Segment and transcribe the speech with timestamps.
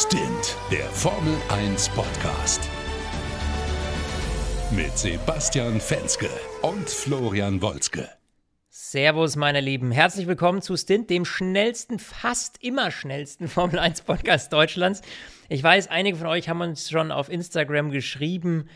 [0.00, 2.60] Stint, der Formel 1 Podcast.
[4.70, 6.30] Mit Sebastian Fenske
[6.62, 8.08] und Florian Wolzke.
[8.68, 9.90] Servus, meine Lieben.
[9.90, 15.02] Herzlich willkommen zu Stint, dem schnellsten, fast immer schnellsten Formel 1 Podcast Deutschlands.
[15.48, 18.68] Ich weiß, einige von euch haben uns schon auf Instagram geschrieben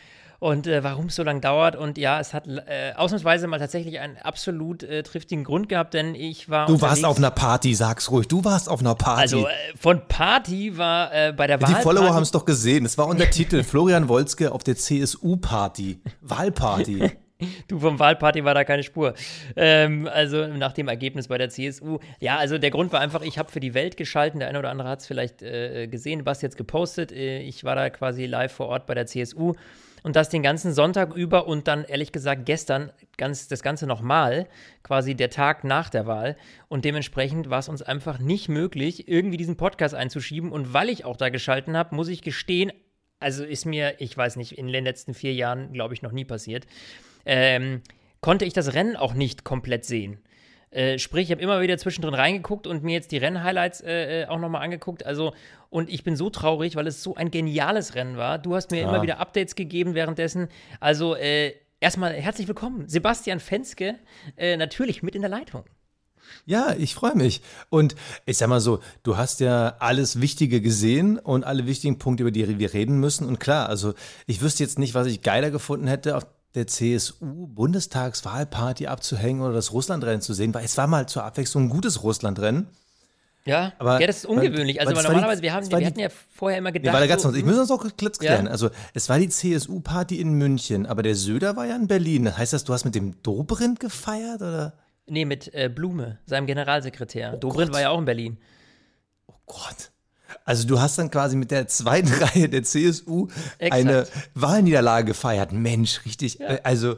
[0.42, 1.76] und äh, warum es so lange dauert.
[1.76, 6.16] Und ja, es hat äh, ausnahmsweise mal tatsächlich einen absolut äh, triftigen Grund gehabt, denn
[6.16, 6.66] ich war.
[6.66, 8.26] Du warst auf einer Party, sag's ruhig.
[8.26, 9.20] Du warst auf einer Party.
[9.20, 12.84] Also äh, von Party war äh, bei der Die Follower haben es doch gesehen.
[12.84, 16.00] Es war unter Titel Florian Wolzke auf der CSU-Party.
[16.22, 17.12] Wahlparty.
[17.66, 19.14] Du, vom Wahlparty war da keine Spur.
[19.56, 21.98] Ähm, also nach dem Ergebnis bei der CSU.
[22.20, 24.38] Ja, also der Grund war einfach, ich habe für die Welt geschalten.
[24.38, 27.10] Der eine oder andere hat es vielleicht äh, gesehen, was jetzt gepostet.
[27.10, 29.54] Äh, ich war da quasi live vor Ort bei der CSU.
[30.02, 34.48] Und das den ganzen Sonntag über und dann ehrlich gesagt gestern ganz, das Ganze nochmal,
[34.82, 36.36] quasi der Tag nach der Wahl.
[36.68, 40.50] Und dementsprechend war es uns einfach nicht möglich, irgendwie diesen Podcast einzuschieben.
[40.50, 42.72] Und weil ich auch da geschalten habe, muss ich gestehen,
[43.20, 46.24] also ist mir, ich weiß nicht, in den letzten vier Jahren, glaube ich, noch nie
[46.24, 46.66] passiert
[47.24, 47.82] ähm,
[48.20, 50.18] konnte ich das Rennen auch nicht komplett sehen.
[50.72, 54.26] Äh, sprich, ich habe immer wieder zwischendrin reingeguckt und mir jetzt die Rennhighlights äh, äh
[54.26, 55.04] auch nochmal angeguckt.
[55.04, 55.34] Also,
[55.68, 58.38] und ich bin so traurig, weil es so ein geniales Rennen war.
[58.38, 58.88] Du hast mir ja.
[58.88, 60.48] immer wieder Updates gegeben währenddessen.
[60.80, 62.88] Also, äh, erstmal herzlich willkommen.
[62.88, 63.96] Sebastian Fenske,
[64.36, 65.64] äh, natürlich mit in der Leitung.
[66.46, 67.42] Ja, ich freue mich.
[67.68, 72.22] Und ich sag mal so, du hast ja alles Wichtige gesehen und alle wichtigen Punkte,
[72.22, 73.26] über die wir reden müssen.
[73.26, 73.92] Und klar, also
[74.26, 79.72] ich wüsste jetzt nicht, was ich geiler gefunden hätte, auf der CSU-Bundestagswahlparty abzuhängen oder das
[79.72, 82.68] Russlandrennen zu sehen, weil es war mal zur Abwechslung ein gutes Russlandrennen.
[83.44, 84.78] Ja, aber ja, das ist ungewöhnlich.
[84.78, 86.92] Weil, also weil normalerweise, die, wir, haben, wir die, hatten ja vorher immer gedacht.
[86.92, 88.46] Nee, warte, ganz so, ich muss uns auch kurz klären.
[88.46, 88.52] Ja.
[88.52, 92.36] Also es war die CSU-Party in München, aber der Söder war ja in Berlin.
[92.36, 94.74] Heißt das, du hast mit dem Dobrindt gefeiert oder?
[95.06, 97.32] Nee, mit äh, Blume, seinem Generalsekretär.
[97.34, 98.38] Oh Dobrindt war ja auch in Berlin.
[99.26, 99.90] Oh Gott.
[100.44, 103.72] Also du hast dann quasi mit der zweiten Reihe der CSU Exakt.
[103.72, 105.52] eine Wahlniederlage gefeiert.
[105.52, 106.38] Mensch, richtig.
[106.38, 106.54] Ja.
[106.54, 106.96] Äh, also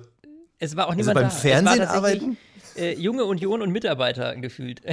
[0.59, 1.59] es war auch also niemand also beim da.
[1.65, 2.37] Fernsehen arbeiten.
[2.77, 4.83] Äh, junge Union und Mitarbeiter gefühlt.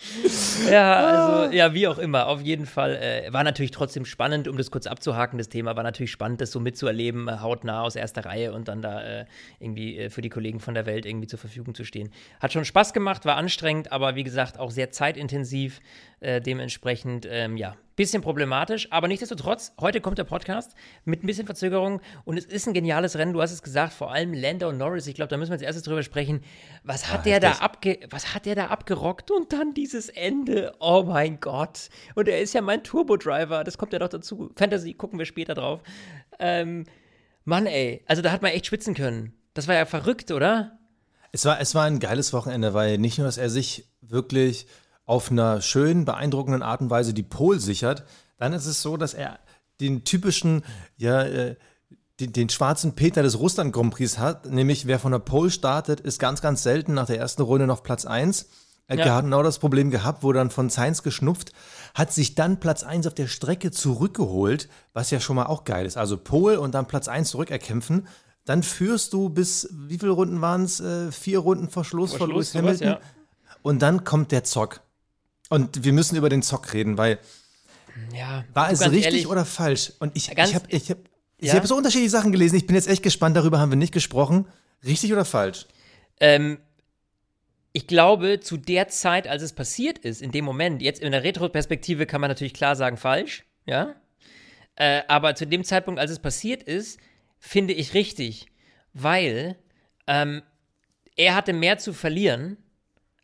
[0.70, 2.26] ja, also, ja, wie auch immer.
[2.26, 5.76] Auf jeden Fall äh, war natürlich trotzdem spannend, um das kurz abzuhaken, das Thema.
[5.76, 9.26] War natürlich spannend, das so mitzuerleben, äh, hautnah aus erster Reihe und dann da äh,
[9.58, 12.10] irgendwie äh, für die Kollegen von der Welt irgendwie zur Verfügung zu stehen.
[12.40, 15.80] Hat schon Spaß gemacht, war anstrengend, aber wie gesagt auch sehr zeitintensiv.
[16.20, 20.74] Äh, dementsprechend, ähm, ja, bisschen problematisch, aber nichtsdestotrotz, heute kommt der Podcast
[21.06, 23.32] mit ein bisschen Verzögerung und es ist ein geniales Rennen.
[23.32, 25.06] Du hast es gesagt, vor allem Lando Norris.
[25.06, 26.42] Ich glaube, da müssen wir als erstes drüber sprechen.
[26.84, 30.74] Was hat, ja, der da abge was hat der da abgerockt und dann dieses Ende?
[30.78, 31.88] Oh mein Gott.
[32.14, 33.64] Und er ist ja mein Turbo-Driver.
[33.64, 34.50] Das kommt ja doch dazu.
[34.56, 35.80] Fantasy gucken wir später drauf.
[36.38, 36.84] Ähm,
[37.44, 38.02] Mann, ey.
[38.06, 39.32] Also da hat man echt schwitzen können.
[39.54, 40.78] Das war ja verrückt, oder?
[41.32, 44.66] Es war, es war ein geiles Wochenende, weil nicht nur, dass er sich wirklich
[45.10, 48.04] auf einer schönen, beeindruckenden Art und Weise die Pole sichert,
[48.38, 49.40] dann ist es so, dass er
[49.80, 50.62] den typischen,
[50.98, 51.56] ja, äh,
[52.20, 55.98] den, den, schwarzen Peter des Russland Grand Prix hat, nämlich wer von der Pole startet,
[55.98, 58.50] ist ganz, ganz selten nach der ersten Runde noch Platz 1.
[58.86, 59.16] Er ja.
[59.16, 61.50] hat genau das Problem gehabt, wurde dann von Sainz geschnupft,
[61.92, 65.86] hat sich dann Platz 1 auf der Strecke zurückgeholt, was ja schon mal auch geil
[65.86, 65.96] ist.
[65.96, 68.06] Also Pole und dann Platz 1 zurückerkämpfen.
[68.44, 70.78] Dann führst du bis, wie viele Runden waren es?
[70.78, 72.86] Äh, vier Runden vor Schluss, vor Lewis Hamilton.
[72.86, 73.00] ja.
[73.62, 74.82] Und dann kommt der Zock.
[75.50, 77.18] Und wir müssen über den Zock reden, weil
[78.14, 79.92] ja, war es richtig ehrlich, oder falsch?
[79.98, 80.98] Und ich, ich habe ich hab,
[81.40, 81.54] ja?
[81.54, 82.56] hab so unterschiedliche Sachen gelesen.
[82.56, 84.46] Ich bin jetzt echt gespannt, darüber haben wir nicht gesprochen.
[84.84, 85.66] Richtig oder falsch?
[86.20, 86.58] Ähm,
[87.72, 91.24] ich glaube, zu der Zeit, als es passiert ist, in dem Moment, jetzt in der
[91.24, 93.96] Retro-Perspektive kann man natürlich klar sagen, falsch, ja.
[94.76, 97.00] Äh, aber zu dem Zeitpunkt, als es passiert ist,
[97.40, 98.46] finde ich richtig,
[98.92, 99.56] weil
[100.06, 100.42] ähm,
[101.16, 102.56] er hatte mehr zu verlieren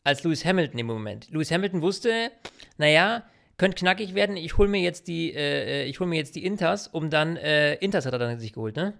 [0.06, 1.28] als Lewis Hamilton im Moment.
[1.30, 2.30] Lewis Hamilton wusste,
[2.78, 3.24] naja,
[3.58, 6.88] könnte knackig werden, ich hole mir jetzt die, äh, ich hole mir jetzt die Inters,
[6.88, 8.94] um dann, äh, Inters hat er dann sich geholt, ne?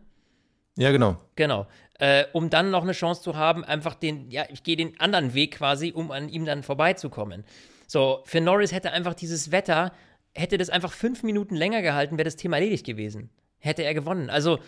[0.77, 1.17] Ja, genau.
[1.37, 1.67] Genau.
[1.99, 5.33] Äh, um dann noch eine Chance zu haben, einfach den, ja, ich gehe den anderen
[5.33, 7.44] Weg quasi, um an ihm dann vorbeizukommen.
[7.87, 9.93] So, für Norris hätte einfach dieses Wetter,
[10.35, 13.31] hätte das einfach fünf Minuten länger gehalten, wäre das Thema erledigt gewesen.
[13.59, 14.29] Hätte er gewonnen.
[14.29, 14.59] Also,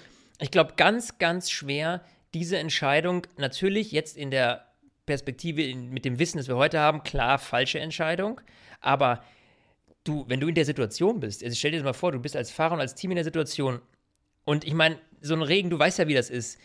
[0.40, 2.02] ich glaube, ganz, ganz schwer,
[2.32, 4.67] diese Entscheidung natürlich jetzt in der
[5.08, 8.40] Perspektive, mit dem Wissen, das wir heute haben, klar, falsche Entscheidung.
[8.80, 9.24] Aber
[10.04, 12.36] du, wenn du in der Situation bist, also stell dir das mal vor, du bist
[12.36, 13.80] als Fahrer und als Team in der Situation.
[14.44, 16.58] Und ich meine, so ein Regen, du weißt ja, wie das ist.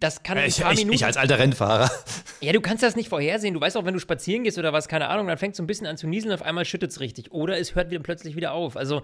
[0.00, 1.90] Das kann ich, ich, ich, als alter Rennfahrer.
[2.40, 3.54] Ja, du kannst das nicht vorhersehen.
[3.54, 5.62] Du weißt auch, wenn du spazieren gehst oder was, keine Ahnung, dann fängt es so
[5.62, 7.30] ein bisschen an zu nieseln, auf einmal schüttet es richtig.
[7.30, 8.76] Oder es hört wieder plötzlich wieder auf.
[8.76, 9.02] Also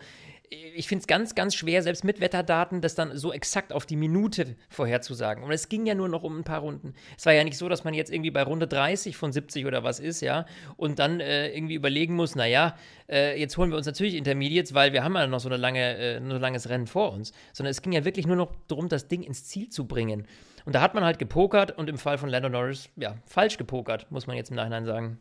[0.51, 3.97] ich finde es ganz, ganz schwer, selbst mit Wetterdaten, das dann so exakt auf die
[3.97, 5.43] Minute vorherzusagen.
[5.45, 6.95] Und es ging ja nur noch um ein paar Runden.
[7.17, 9.85] Es war ja nicht so, dass man jetzt irgendwie bei Runde 30 von 70 oder
[9.85, 10.47] was ist, ja,
[10.77, 12.77] und dann äh, irgendwie überlegen muss, naja,
[13.09, 15.97] äh, jetzt holen wir uns natürlich Intermediates, weil wir haben ja noch so, eine lange,
[15.97, 17.33] äh, ein langes Rennen vor uns.
[17.53, 20.27] Sondern es ging ja wirklich nur noch darum, das Ding ins Ziel zu bringen.
[20.65, 24.11] Und da hat man halt gepokert und im Fall von Lando Norris, ja, falsch gepokert,
[24.11, 25.19] muss man jetzt im Nachhinein sagen.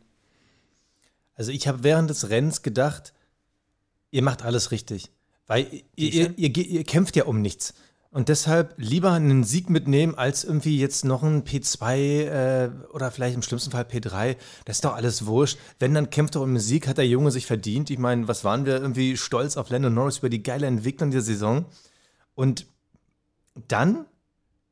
[1.34, 3.12] Also ich habe während des Rennens gedacht,
[4.10, 5.10] ihr macht alles richtig.
[5.48, 7.74] Weil ihr, ihr, ihr, ihr, kämpft ja um nichts.
[8.10, 13.34] Und deshalb lieber einen Sieg mitnehmen, als irgendwie jetzt noch ein P2 äh, oder vielleicht
[13.34, 14.36] im schlimmsten Fall P3.
[14.64, 15.58] Das ist doch alles wurscht.
[15.78, 17.90] Wenn, dann kämpft doch um den Sieg, hat der Junge sich verdient.
[17.90, 21.22] Ich meine, was waren wir irgendwie stolz auf Landon Norris über die geile Entwicklung dieser
[21.22, 21.66] Saison?
[22.34, 22.66] Und
[23.66, 24.06] dann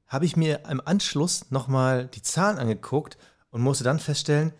[0.06, 3.18] habe ich mir im Anschluss nochmal die Zahlen angeguckt
[3.50, 4.52] und musste dann feststellen,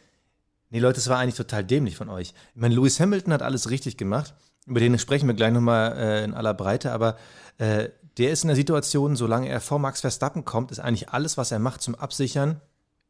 [0.71, 2.35] nee Leute, das war eigentlich total dämlich von euch.
[2.55, 4.35] Ich meine, Lewis Hamilton hat alles richtig gemacht.
[4.67, 7.17] Über den sprechen wir gleich nochmal äh, in aller Breite, aber
[7.59, 11.37] äh, der ist in der Situation, solange er vor Max Verstappen kommt, ist eigentlich alles,
[11.37, 12.61] was er macht zum Absichern,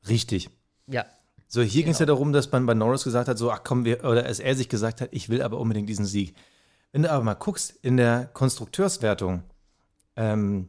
[0.09, 0.51] richtig.
[0.87, 1.07] Ja.
[1.49, 1.85] So, hier genau.
[1.85, 4.23] ging es ja darum, dass man bei Norris gesagt hat, so, ach komm, wir, oder
[4.23, 6.35] dass er sich gesagt hat, ich will aber unbedingt diesen Sieg.
[6.93, 9.43] Wenn du aber mal guckst, in der Konstrukteurswertung,
[10.17, 10.69] ähm,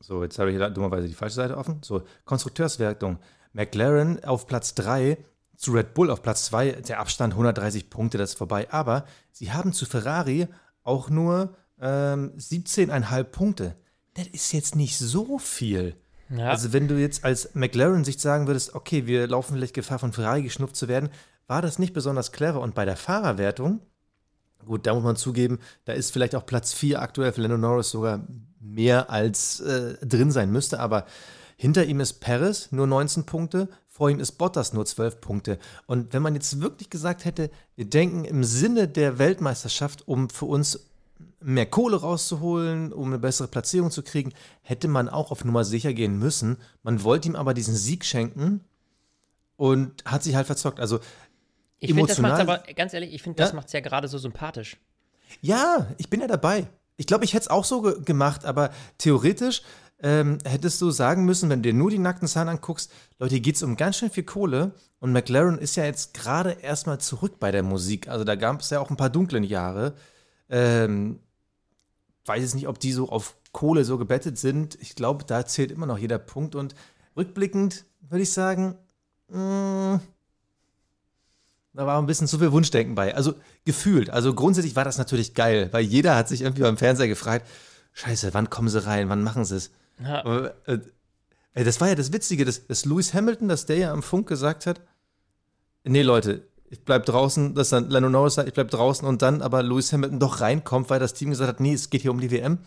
[0.00, 1.80] so, jetzt habe ich hier dummerweise die falsche Seite offen.
[1.82, 3.18] So, Konstrukteurswertung.
[3.52, 5.18] McLaren auf Platz 3
[5.58, 8.68] zu Red Bull auf Platz 2, der Abstand 130 Punkte, das ist vorbei.
[8.70, 10.46] Aber sie haben zu Ferrari
[10.84, 13.76] auch nur ähm, 17,5 Punkte.
[14.14, 15.96] Das ist jetzt nicht so viel.
[16.30, 16.50] Ja.
[16.50, 20.42] Also, wenn du jetzt als McLaren-Sicht sagen würdest, okay, wir laufen vielleicht Gefahr, von Ferrari
[20.42, 21.08] geschnupft zu werden,
[21.48, 22.60] war das nicht besonders clever.
[22.60, 23.80] Und bei der Fahrerwertung,
[24.64, 27.90] gut, da muss man zugeben, da ist vielleicht auch Platz 4 aktuell für Lando Norris
[27.90, 28.24] sogar
[28.60, 30.78] mehr als äh, drin sein müsste.
[30.78, 31.06] Aber
[31.56, 33.68] hinter ihm ist Perez, nur 19 Punkte.
[33.98, 35.58] Vor ihm ist Bottas nur 12 Punkte.
[35.86, 40.44] Und wenn man jetzt wirklich gesagt hätte, wir denken im Sinne der Weltmeisterschaft, um für
[40.44, 40.86] uns
[41.40, 45.94] mehr Kohle rauszuholen, um eine bessere Platzierung zu kriegen, hätte man auch auf Nummer sicher
[45.94, 46.58] gehen müssen.
[46.84, 48.60] Man wollte ihm aber diesen Sieg schenken
[49.56, 50.78] und hat sich halt verzockt.
[50.78, 51.00] Also
[51.80, 53.56] ich finde, das macht aber, ganz ehrlich, ich finde, das ja?
[53.56, 54.76] macht es ja gerade so sympathisch.
[55.40, 56.68] Ja, ich bin ja dabei.
[56.96, 59.62] Ich glaube, ich hätte es auch so ge gemacht, aber theoretisch
[60.00, 63.42] ähm, hättest du sagen müssen, wenn du dir nur die nackten Zahlen anguckst, Leute, hier
[63.42, 67.38] geht es um ganz schön viel Kohle und McLaren ist ja jetzt gerade erstmal zurück
[67.40, 68.08] bei der Musik.
[68.08, 69.94] Also da gab es ja auch ein paar dunklen Jahre.
[70.48, 71.18] Ähm,
[72.24, 74.78] weiß jetzt nicht, ob die so auf Kohle so gebettet sind.
[74.80, 76.74] Ich glaube, da zählt immer noch jeder Punkt und
[77.16, 78.76] rückblickend würde ich sagen,
[79.28, 80.00] mh, mm,
[81.74, 83.14] da war ein bisschen zu viel Wunschdenken bei.
[83.14, 83.34] Also
[83.64, 84.10] gefühlt.
[84.10, 87.46] Also grundsätzlich war das natürlich geil, weil jeder hat sich irgendwie beim Fernseher gefragt,
[87.92, 89.70] Scheiße, wann kommen sie rein, wann machen sie es?
[90.02, 90.52] Ja.
[90.66, 90.78] Äh,
[91.54, 94.66] das war ja das Witzige, dass, dass Lewis Hamilton, dass der ja am Funk gesagt
[94.66, 94.80] hat,
[95.84, 99.42] nee Leute, ich bleib draußen, dass dann Lando Norris sagt, ich bleib draußen und dann
[99.42, 102.20] aber Lewis Hamilton doch reinkommt, weil das Team gesagt hat, nee, es geht hier um
[102.20, 102.58] die WM.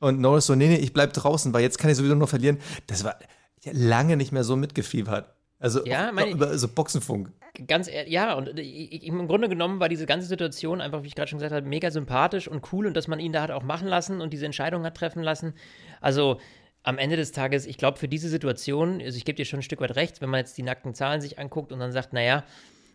[0.00, 2.58] Und Norris so, nee, nee, ich bleib draußen, weil jetzt kann ich sowieso nur verlieren.
[2.86, 3.16] Das war
[3.64, 5.34] lange nicht mehr so mitgefiebert.
[5.60, 7.32] Also ja, meine, über so Boxenfunk.
[7.66, 11.28] Ganz ehrlich, ja, und im Grunde genommen war diese ganze Situation einfach, wie ich gerade
[11.28, 13.88] schon gesagt habe, mega sympathisch und cool und dass man ihn da hat auch machen
[13.88, 15.54] lassen und diese Entscheidung hat treffen lassen.
[16.00, 16.38] Also
[16.84, 19.64] am Ende des Tages, ich glaube, für diese Situation, also ich gebe dir schon ein
[19.64, 22.44] Stück weit recht, wenn man jetzt die nackten Zahlen sich anguckt und dann sagt, naja,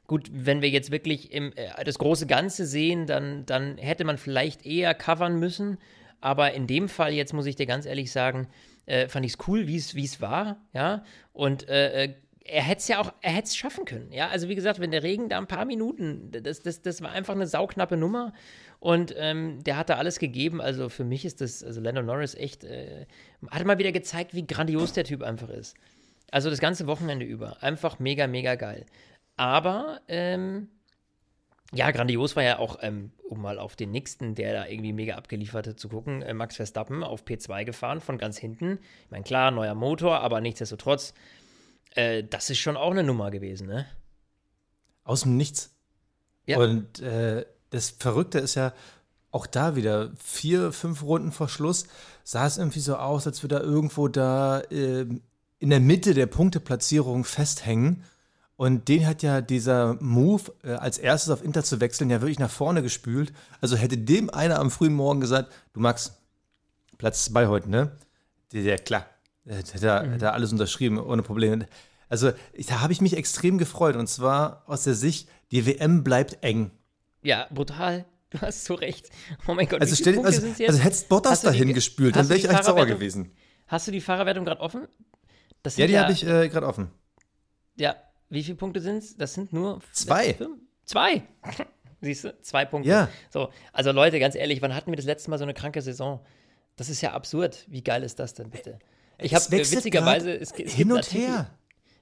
[0.07, 4.17] gut, wenn wir jetzt wirklich im, äh, das große Ganze sehen, dann, dann hätte man
[4.17, 5.77] vielleicht eher covern müssen.
[6.21, 8.47] Aber in dem Fall, jetzt muss ich dir ganz ehrlich sagen,
[8.85, 11.03] äh, fand ich es cool, wie es war, ja.
[11.33, 12.13] Und äh, äh
[12.45, 14.11] er hätte es ja auch, er hätte es schaffen können.
[14.11, 17.11] Ja, also wie gesagt, wenn der Regen da ein paar Minuten, das, das, das war
[17.11, 18.33] einfach eine sauknappe Nummer
[18.79, 20.59] und ähm, der hat da alles gegeben.
[20.59, 23.05] Also für mich ist das, also Lando Norris echt, äh,
[23.49, 25.75] hat mal wieder gezeigt, wie grandios der Typ einfach ist.
[26.31, 27.61] Also das ganze Wochenende über.
[27.63, 28.85] Einfach mega, mega geil.
[29.37, 30.67] Aber, ähm,
[31.73, 35.15] ja, grandios war ja auch, ähm, um mal auf den nächsten, der da irgendwie mega
[35.15, 38.79] abgeliefert hat, zu gucken, äh, Max Verstappen auf P2 gefahren von ganz hinten.
[39.05, 41.13] Ich meine, klar, neuer Motor, aber nichtsdestotrotz
[41.91, 43.85] äh, das ist schon auch eine Nummer gewesen, ne?
[45.03, 45.75] Aus dem Nichts.
[46.45, 46.57] Ja.
[46.57, 48.73] Und äh, das Verrückte ist ja,
[49.33, 51.87] auch da wieder vier, fünf Runden vor Schluss
[52.23, 55.07] sah es irgendwie so aus, als würde er irgendwo da äh,
[55.57, 58.03] in der Mitte der Punkteplatzierung festhängen.
[58.55, 62.37] Und den hat ja dieser Move, äh, als erstes auf Inter zu wechseln, ja wirklich
[62.37, 63.33] nach vorne gespült.
[63.59, 66.15] Also hätte dem einer am frühen Morgen gesagt, du Max,
[66.99, 67.97] Platz zwei heute, ne?
[68.51, 69.07] Der, der klar,
[69.45, 70.23] Hätte er, mhm.
[70.23, 71.67] alles unterschrieben, ohne Probleme.
[72.09, 72.31] Also
[72.67, 73.95] da habe ich mich extrem gefreut.
[73.95, 76.71] Und zwar aus der Sicht, die WM bleibt eng.
[77.21, 78.05] Ja, brutal.
[78.29, 79.09] Du hast so recht.
[79.47, 82.49] Oh mein Gott, also, stell, also, also hättest Bottas dahin die, gespült, dann wäre ich
[82.49, 83.31] echt sauer gewesen.
[83.67, 84.87] Hast du die Fahrerwertung gerade offen?
[85.75, 86.89] ja, die ja, habe ich äh, gerade offen.
[87.75, 87.95] Ja,
[88.29, 89.15] wie viele Punkte sind es?
[89.15, 90.35] Das sind nur zwei.
[90.85, 91.23] Zwei.
[92.01, 92.41] Siehst du?
[92.41, 92.89] Zwei Punkte.
[92.89, 93.09] Ja.
[93.29, 96.19] So, also Leute, ganz ehrlich, wann hatten wir das letzte Mal so eine kranke Saison?
[96.75, 97.65] Das ist ja absurd.
[97.67, 98.79] Wie geil ist das denn bitte?
[99.23, 101.49] Ich habe wechselt witzigerweise es, es hin und Artikel, her.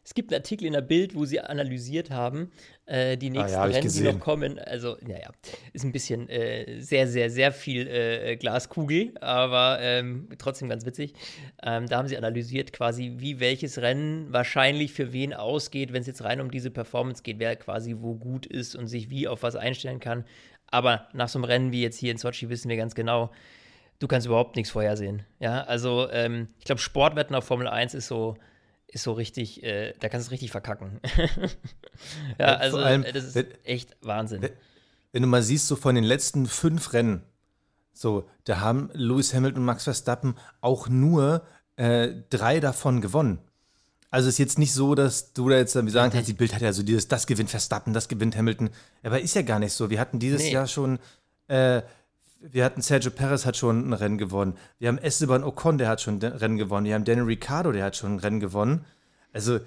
[0.03, 2.51] Es gibt einen Artikel in der Bild, wo sie analysiert haben,
[2.87, 4.57] äh, die nächsten hab ich Rennen, die noch kommen.
[4.57, 5.29] Also, naja,
[5.73, 11.13] ist ein bisschen äh, sehr, sehr, sehr viel äh, Glaskugel, aber ähm, trotzdem ganz witzig.
[11.61, 16.07] Ähm, da haben sie analysiert quasi, wie welches Rennen wahrscheinlich für wen ausgeht, wenn es
[16.07, 19.43] jetzt rein um diese Performance geht, wer quasi wo gut ist und sich wie auf
[19.43, 20.25] was einstellen kann.
[20.65, 23.29] Aber nach so einem Rennen wie jetzt hier in Sochi wissen wir ganz genau,
[24.01, 25.23] du kannst überhaupt nichts vorhersehen.
[25.39, 28.35] Ja, also ähm, ich glaube, Sportwetten auf Formel 1 ist so,
[28.87, 30.99] ist so richtig, äh, da kannst du es richtig verkacken.
[32.39, 34.41] ja, also allem, das ist wenn- echt Wahnsinn.
[35.11, 37.21] wenn- du mal siehst, so von den letzten fünf Rennen,
[37.93, 41.43] so, da haben Lewis Hamilton und Max Verstappen auch nur
[41.75, 43.39] äh, drei davon gewonnen.
[44.09, 46.73] Also ist jetzt nicht so, dass du da jetzt sagen kannst, die Bild hat ja
[46.73, 48.69] so dieses, das gewinnt Verstappen, das gewinnt Hamilton.
[49.03, 49.89] Aber ist ja gar nicht so.
[49.89, 50.51] Wir hatten dieses Nee.
[50.51, 50.99] Jahr schon,
[51.47, 51.81] äh,
[52.41, 54.57] wir hatten Sergio Perez hat schon ein Rennen gewonnen.
[54.79, 56.85] Wir haben Esteban Ocon, der hat schon ein Rennen gewonnen.
[56.85, 58.85] Wir haben Daniel Ricciardo, der hat schon ein Rennen gewonnen.
[59.33, 59.59] Also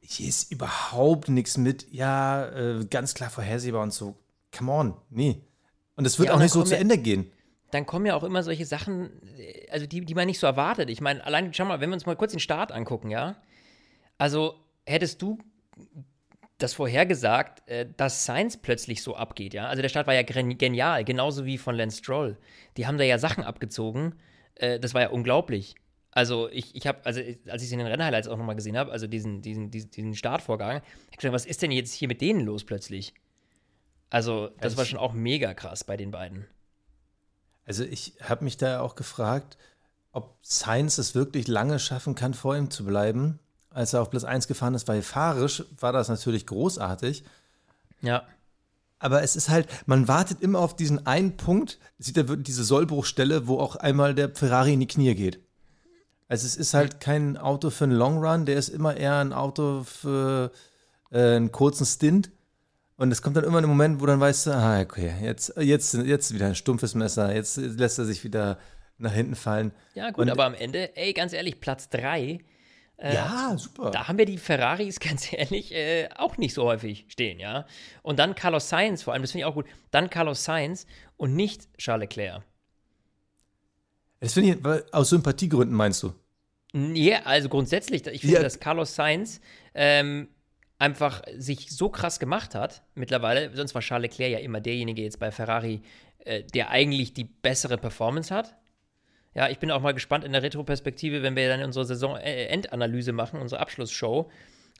[0.00, 4.16] hier ist überhaupt nichts mit, ja, äh, ganz klar vorhersehbar und so.
[4.56, 5.42] Come on, nee.
[5.96, 7.30] Und es wird Ja, auch nicht so zu Ende gehen.
[7.70, 10.88] dann kommen ja auch immer solche Sachen, äh, also die, die man nicht so erwartet.
[10.88, 13.36] Ich meine, allein, schau mal, wenn wir uns mal kurz den Start angucken, ja.
[14.16, 14.54] Also
[14.86, 15.38] hättest du
[16.58, 19.68] das vorhergesagt, äh, dass Sainz plötzlich so abgeht, ja.
[19.68, 22.36] Also der Start war ja genial, genauso wie von Lance Stroll.
[22.76, 24.16] Die haben da ja Sachen abgezogen.
[24.56, 25.76] Äh, das war ja unglaublich.
[26.10, 28.76] Also ich, ich habe, also ich- als ich es in den Rennhighlights auch nochmal gesehen
[28.76, 32.08] habe, also diesen, diesen, diesen, diesen Startvorgang, hab ich gedacht, was ist denn jetzt hier
[32.08, 33.14] mit denen los plötzlich?
[34.10, 36.46] Also das war ich- schon auch mega krass bei den beiden.
[37.66, 39.58] Also ich habe mich da auch gefragt,
[40.10, 43.38] ob Sainz es wirklich lange schaffen kann, vor ihm zu bleiben,
[43.70, 47.24] als er auf Platz 1 gefahren ist, weil fahrisch war das natürlich großartig.
[48.02, 48.22] Ja.
[48.98, 53.46] Aber es ist halt, man wartet immer auf diesen einen Punkt, sieht er diese Sollbruchstelle,
[53.46, 55.38] wo auch einmal der Ferrari in die Knie geht.
[56.28, 59.32] Also es ist halt kein Auto für einen Long Run, der ist immer eher ein
[59.32, 60.50] Auto für
[61.10, 62.30] äh, einen kurzen Stint.
[62.96, 65.94] Und es kommt dann immer ein Moment, wo dann weißt du, ah, okay, jetzt, jetzt,
[65.94, 68.58] jetzt wieder ein stumpfes Messer, jetzt lässt er sich wieder
[68.98, 69.70] nach hinten fallen.
[69.94, 72.40] Ja, gut, Und- aber am Ende, ey, ganz ehrlich, Platz 3,
[73.00, 73.90] ja, super.
[73.90, 77.66] da haben wir die Ferraris, ganz ehrlich, äh, auch nicht so häufig stehen, ja.
[78.02, 80.86] Und dann Carlos Sainz, vor allem, das finde ich auch gut, dann Carlos Sainz
[81.16, 82.42] und nicht Charles Leclerc.
[84.20, 86.12] Das finde ich, aus Sympathiegründen meinst du?
[86.74, 88.42] Ja, also grundsätzlich, ich finde, Ja.
[88.42, 89.40] dass Carlos Sainz
[89.74, 90.28] ähm,
[90.78, 95.18] einfach sich so krass gemacht hat mittlerweile, sonst war Charles Leclerc ja immer derjenige jetzt
[95.18, 95.82] bei Ferrari,
[96.18, 98.56] äh, der eigentlich die bessere Performance hat.
[99.38, 103.40] Ja, ich bin auch mal gespannt in der Retroperspektive, wenn wir dann unsere Saison-Endanalyse machen,
[103.40, 104.28] unsere Abschlussshow,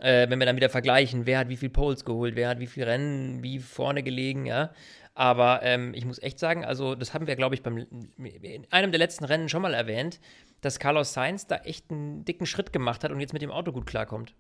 [0.01, 2.67] äh, wenn wir dann wieder vergleichen, wer hat wie viel Poles geholt, wer hat wie
[2.67, 4.73] viel Rennen, wie vorne gelegen, ja.
[5.15, 7.87] Aber ähm, ich muss echt sagen, also das haben wir, glaube ich, beim,
[8.17, 10.19] in einem der letzten Rennen schon mal erwähnt,
[10.61, 13.71] dass Carlos Sainz da echt einen dicken Schritt gemacht hat und jetzt mit dem Auto
[13.71, 14.35] gut klarkommt.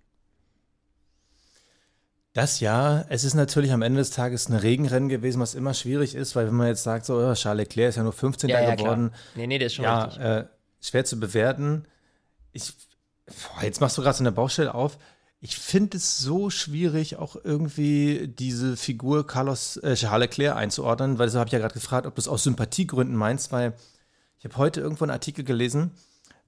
[2.38, 6.14] Das ja, es ist natürlich am Ende des Tages ein Regenrennen gewesen, was immer schwierig
[6.14, 8.49] ist, weil wenn man jetzt sagt, so, oh, Charles Leclerc ist ja nur 15.
[8.49, 10.23] geworden, Nee, nee, das ist schon ja, richtig.
[10.23, 10.45] äh,
[10.80, 11.87] schwer zu bewerten.
[12.52, 12.75] Ich,
[13.26, 14.99] boah, jetzt machst du gerade so eine Baustelle auf.
[15.40, 21.30] Ich finde es so schwierig, auch irgendwie diese Figur Carlos äh, Charles Leclerc einzuordnen, weil
[21.30, 23.75] so habe ich ja gerade gefragt, ob du es aus Sympathiegründen meinst, weil
[24.38, 25.90] ich habe heute irgendwo einen Artikel gelesen,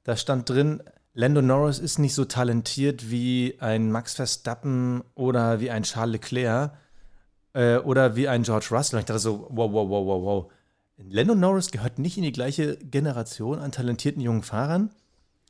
[0.05, 5.71] da stand drin, Lando Norris ist nicht so talentiert wie ein Max Verstappen oder wie
[5.71, 6.73] ein Charles Leclerc
[7.53, 8.97] äh, oder wie ein George Russell.
[8.97, 10.53] Und ich dachte so, wow, wow, wow, wow, wow.
[10.97, 14.91] Lando Norris gehört nicht in die gleiche Generation an talentierten jungen Fahrern.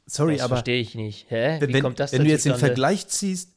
[0.06, 1.26] Sorry, das aber verstehe ich nicht.
[1.28, 1.60] Hä?
[1.60, 2.54] Wie wenn, kommt das wenn du jetzt den?
[2.54, 3.50] Vergleich ziehst,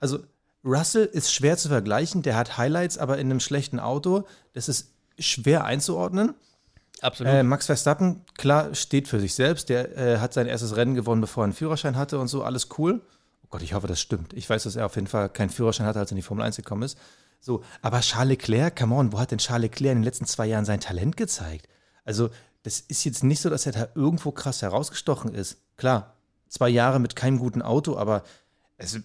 [0.00, 0.20] also
[0.64, 4.92] Russell ist schwer zu vergleichen, der hat Highlights, aber in einem schlechten Auto, das ist
[5.18, 6.34] schwer einzuordnen.
[7.02, 7.32] Absolut.
[7.32, 9.68] Äh, Max Verstappen, klar, steht für sich selbst.
[9.68, 12.68] Der äh, hat sein erstes Rennen gewonnen, bevor er einen Führerschein hatte und so, alles
[12.78, 13.02] cool.
[13.44, 14.32] Oh Gott, ich hoffe, das stimmt.
[14.32, 16.44] Ich weiß, dass er auf jeden Fall keinen Führerschein hatte, als er in die Formel
[16.44, 16.98] 1 gekommen ist.
[17.40, 20.46] So, aber Charles Leclerc, come on, wo hat denn Charles Leclerc in den letzten zwei
[20.46, 21.68] Jahren sein Talent gezeigt?
[22.04, 22.30] Also,
[22.62, 25.58] das ist jetzt nicht so, dass er da irgendwo krass herausgestochen ist.
[25.76, 26.16] Klar,
[26.48, 28.24] zwei Jahre mit keinem guten Auto, aber
[28.78, 28.98] also,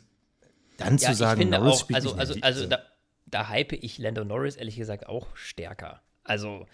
[0.78, 2.80] dann ja, zu sagen, Norris auch, spielt also, nicht also, also da,
[3.28, 6.02] da hype ich Lando Norris ehrlich gesagt auch stärker.
[6.24, 6.66] Also,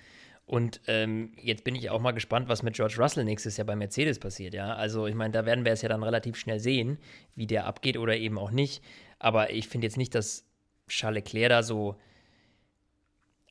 [0.48, 3.76] und ähm, jetzt bin ich auch mal gespannt, was mit George Russell nächstes Jahr bei
[3.76, 4.74] Mercedes passiert, ja.
[4.74, 6.98] Also, ich meine, da werden wir es ja dann relativ schnell sehen,
[7.36, 8.82] wie der abgeht oder eben auch nicht.
[9.20, 10.46] Aber ich finde jetzt nicht, dass
[10.88, 11.96] Charles Leclerc da so.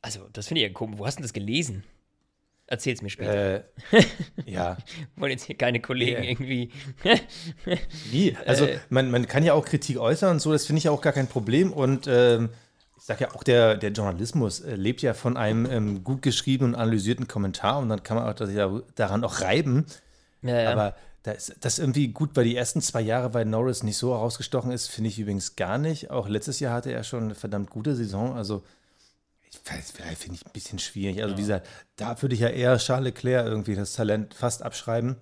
[0.01, 0.97] Also, das finde ich ja komisch.
[0.99, 1.83] Wo hast du das gelesen?
[2.69, 3.59] Erzähl's mir später.
[3.59, 3.63] äh,
[4.45, 4.77] ja,
[5.15, 6.31] Wollen jetzt hier keine Kollegen Nee.
[6.31, 6.71] irgendwie.
[8.11, 8.35] Wie?
[8.45, 8.79] Also Äh.
[8.89, 11.13] man, man kann ja auch Kritik äußern und so, das finde ich ja auch gar
[11.13, 11.71] kein Problem.
[11.71, 12.49] Und ähm,
[12.97, 16.73] ich sag ja auch, der, der Journalismus äh, lebt ja von einem ähm, gut geschriebenen
[16.73, 19.85] und analysierten Kommentar und dann kann man auch das ja daran auch reiben.
[20.41, 20.71] Ja, ja.
[20.71, 24.13] Aber da ist das ist gut, weil die ersten zwei Jahre, weil Norris nicht so
[24.13, 26.09] herausgestochen ist, finde ich übrigens gar nicht.
[26.09, 28.35] Auch letztes Jahr hatte er schon eine verdammt gute Saison.
[28.35, 28.63] Also,
[29.49, 31.21] ich weiß, finde ich ein bisschen schwierig.
[31.21, 35.17] Also, wie gesagt, da würde ich ja eher Charles Leclerc irgendwie das Talent fast abschreiben.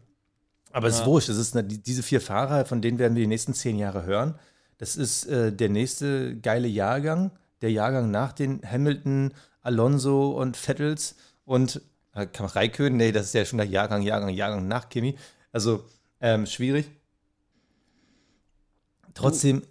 [0.71, 1.05] Aber es ist Ja.
[1.07, 1.29] wurscht.
[1.29, 4.03] Es ist eine, die- diese vier Fahrer, von denen werden wir die nächsten zehn Jahre
[4.03, 4.35] hören.
[4.77, 7.31] Das ist äh, der nächste geile Jahrgang.
[7.65, 11.81] Der Jahrgang nach den Hamilton, Alonso und Vettels und
[12.13, 15.17] äh, Raikön, nee, das ist ja schon der Jahrgang, Jahrgang, Jahrgang nach Kimi.
[15.51, 15.83] Also
[16.21, 16.91] ähm, schwierig.
[19.15, 19.63] Trotzdem,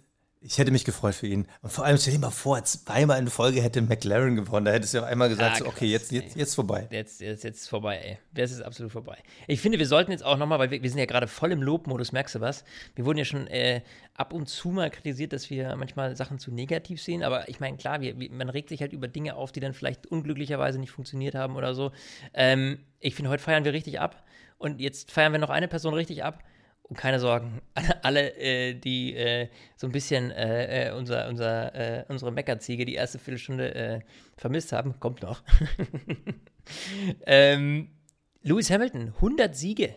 [0.45, 1.47] ich hätte mich gefreut für ihn.
[1.61, 4.65] Und vor allem, stell dir mal vor, zweimal in Folge hätte McLaren gewonnen.
[4.65, 6.39] Da hättest du ja einmal gesagt, Ah, so, okay, krass, jetzt, jetzt, ey.
[6.39, 6.87] jetzt vorbei.
[6.91, 8.17] Jetzt, jetzt, jetzt vorbei, ey.
[8.33, 9.17] Das ist absolut vorbei.
[9.47, 11.61] Ich finde, wir sollten jetzt auch nochmal, weil wir, wir sind ja gerade voll im
[11.63, 12.63] Lobmodus, merkst du was?
[12.95, 13.81] Wir wurden ja schon äh,
[14.13, 17.77] ab und zu mal kritisiert, dass wir manchmal Sachen zu negativ sehen, aber ich meine,
[17.77, 20.91] klar, wir, wir, man regt sich halt über Dinge auf, die dann vielleicht unglücklicherweise nicht
[20.91, 21.91] funktioniert haben oder so.
[22.33, 24.23] Ähm, ich finde, heute feiern wir richtig ab
[24.57, 26.43] und jetzt feiern wir noch eine Person richtig ab.
[26.87, 27.61] Und keine Sorgen,
[28.03, 32.93] alle, äh, die äh, so ein bisschen äh, äh, unser, unser, äh, unsere Meckerziege die
[32.93, 33.99] erste Viertelstunde äh,
[34.37, 35.41] vermisst haben, kommt noch.
[37.25, 37.89] ähm,
[38.43, 39.95] Lewis Hamilton, 100 Siege.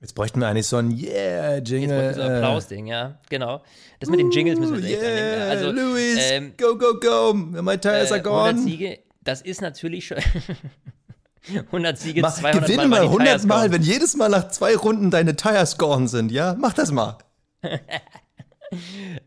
[0.00, 1.80] Jetzt bräuchten wir eigentlich so ein Yeah-Jingle.
[1.80, 3.62] Jetzt wollte ich so ein Applaus-Ding, ja, genau.
[4.00, 5.48] Das mit den Jingles müssen wir echt ja.
[5.48, 7.32] Also, Louis, ähm, go, go, go.
[7.34, 8.58] My tires are 100 gone.
[8.62, 10.18] Siege, das ist natürlich schon
[11.48, 14.28] 100 Siege, Mach, 200 gewinne Mal, mal weil die 100 Tires Mal, wenn jedes Mal
[14.28, 16.54] nach zwei Runden deine Tires gone sind, ja?
[16.58, 17.18] Mach das mal.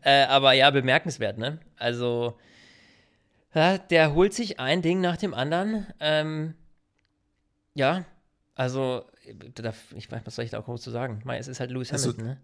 [0.02, 1.58] Äh, aber ja, bemerkenswert, ne?
[1.76, 2.36] Also,
[3.54, 5.86] ja, der holt sich ein Ding nach dem anderen.
[6.00, 6.54] Ähm,
[7.72, 8.04] ja,
[8.54, 9.04] also,
[9.96, 11.22] ich weiß, was soll ich da auch groß zu sagen?
[11.24, 12.40] Mei, Es ist halt Lewis Also, Hamilton, ne?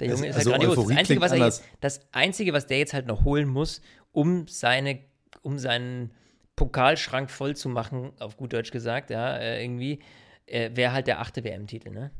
[0.00, 0.86] Der also- Junge ist also halt grandios.
[0.86, 3.80] Das Einzige, was er jetzt, das Einzige, was der jetzt halt noch holen muss,
[4.12, 4.98] um seine,
[5.42, 6.10] um seinen
[6.56, 10.00] Pokalschrank voll zu machen, auf gut Deutsch gesagt, ja, äh, irgendwie,
[10.46, 12.10] äh, wäre halt der achte WM-Titel, ne?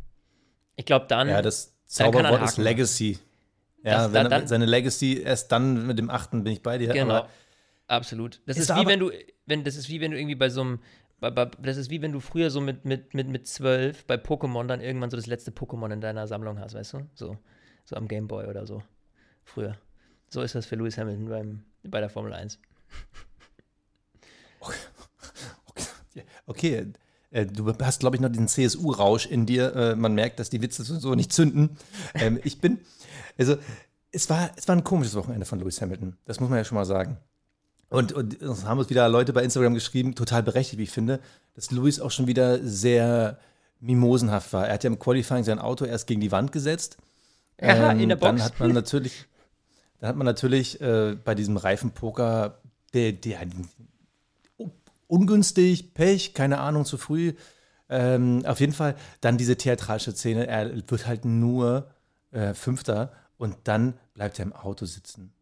[0.77, 1.29] Ich glaube, dann.
[1.29, 2.57] Ja, das er Zauberwort ist.
[2.59, 3.19] Legacy.
[3.85, 6.79] Ja, Das- wenn da- dann- seine Legacy erst dann mit dem achten bin ich bei
[6.79, 6.89] dir.
[6.93, 7.27] Genau.
[7.87, 8.41] Absolut.
[8.47, 9.11] Das Ist ist, wie wenn du,
[9.47, 10.81] wenn, das ist wie wenn du irgendwie bei so einem,
[11.21, 14.15] bei, bei, das ist wie wenn du früher so mit, mit, mit, mit zwölf bei
[14.15, 17.07] Pokémon dann irgendwann so das letzte Pokémon in deiner Sammlung hast, weißt du?
[17.15, 17.37] So,
[17.85, 18.83] so am Gameboy oder so.
[19.45, 19.77] Früher.
[20.31, 22.59] So ist das für Lewis Hamilton beim, bei der Formel 1.
[26.47, 26.87] okay,
[27.31, 29.75] äh, du hast, glaube ich, noch diesen CSU-Rausch in dir.
[29.75, 31.77] Äh, man merkt, dass die Witze so, so nicht zünden.
[32.15, 32.79] Ähm, ich bin,
[33.39, 33.57] also,
[34.13, 36.17] es war, es war ein komisches Wochenende von Lewis Hamilton.
[36.25, 37.17] Das muss man ja schon mal sagen.
[37.89, 41.21] Und, und es haben uns wieder Leute bei Instagram geschrieben, total berechtigt, wie ich finde,
[41.55, 43.39] dass Lewis auch schon wieder sehr
[43.81, 44.67] mimosenhaft war.
[44.67, 46.97] Er hat ja im Qualifying sein Auto erst gegen die Wand gesetzt.
[47.61, 48.47] Ja, Ähm, in der Dann Box.
[48.47, 49.27] hat man natürlich,
[50.01, 52.59] dann hat man natürlich äh, bei diesem Reifenpoker,
[52.95, 53.41] der, der
[55.15, 57.35] ungünstig, Pech, keine Ahnung, zu früh.
[57.89, 60.47] Ähm, auf jeden Fall dann diese theatralische Szene.
[60.47, 61.91] Er wird halt nur
[62.33, 65.33] äh, Fünfter und dann bleibt er im Auto sitzen.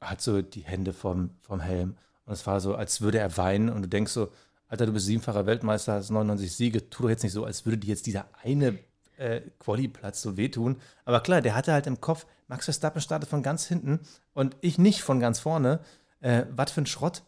[0.00, 1.96] Hat so die Hände vom, vom Helm.
[2.26, 4.30] Und es war so, als würde er weinen und du denkst so,
[4.68, 7.78] Alter, du bist siebenfacher Weltmeister, hast 99 Siege, tu doch jetzt nicht so, als würde
[7.78, 8.78] dir jetzt dieser eine
[9.18, 10.76] äh, Quali-Platz so wehtun.
[11.04, 14.00] Aber klar, der hatte halt im Kopf, Max Verstappen startet von ganz hinten
[14.32, 15.80] und ich nicht von ganz vorne.
[16.20, 17.22] Äh, was für ein Schrott.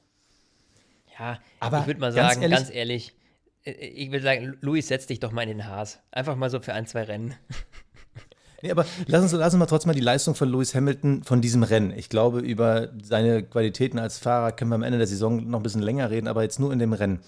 [1.19, 3.15] Ja, Aber ich würde mal ganz sagen, ehrlich- ganz ehrlich,
[3.65, 6.01] äh, ich würde sagen, Luis, setz dich doch mal in den Haas.
[6.11, 7.35] Einfach mal so für ein, zwei Rennen.
[8.63, 11.43] Nee, aber lass uns, lass uns mal trotzdem mal die Leistung von Lewis Hamilton von
[11.43, 11.91] diesem Rennen.
[11.91, 15.63] Ich glaube, über seine Qualitäten als Fahrer können wir am Ende der Saison noch ein
[15.63, 17.21] bisschen länger reden, aber jetzt nur in dem Rennen.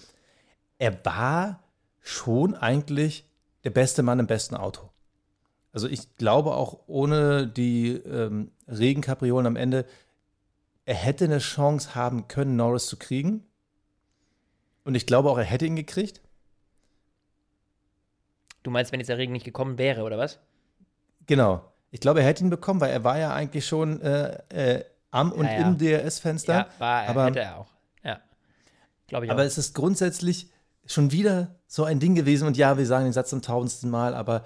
[0.79, 1.59] Er war
[2.01, 3.23] schon eigentlich
[3.65, 4.89] der beste Mann im besten Auto.
[5.73, 9.85] Also ich glaube auch ohne die ähm, Regenkapriolen am Ende,
[10.85, 13.43] er hätte eine Chance haben können, Norris zu kriegen.
[14.87, 16.21] Und ich glaube auch, er hätte ihn gekriegt.
[18.63, 20.39] Du meinst, wenn jetzt der Regen nicht gekommen wäre, oder was?
[21.25, 21.61] Genau.
[21.91, 24.37] Ich glaube, er hätte ihn bekommen, weil er war ja eigentlich schon äh,
[24.77, 25.67] äh, am und Ja, ja.
[25.67, 26.53] im DRS-Fenster.
[26.53, 27.67] Ja, war er, aber- hätte er auch.
[28.01, 28.21] Ja.
[29.07, 29.45] Glaube ich Aber auch.
[29.45, 30.49] es ist grundsätzlich
[30.85, 32.47] schon wieder so ein Ding gewesen.
[32.47, 34.45] Und ja, wir sagen den Satz zum tausendsten Mal, aber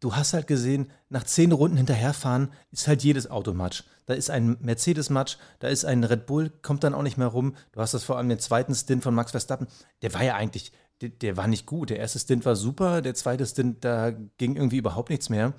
[0.00, 3.84] du hast halt gesehen, nach zehn Runden hinterherfahren ist halt jedes Auto Matsch.
[4.06, 7.28] Da ist ein Mercedes Matsch, da ist ein Red Bull, kommt dann auch nicht mehr
[7.28, 7.54] rum.
[7.72, 9.68] Du hast das vor allem den zweiten Stint von Max Verstappen.
[10.02, 11.90] Der war ja eigentlich, der, der war nicht gut.
[11.90, 15.52] Der erste Stint war super, der zweite Stint, da ging irgendwie überhaupt nichts mehr.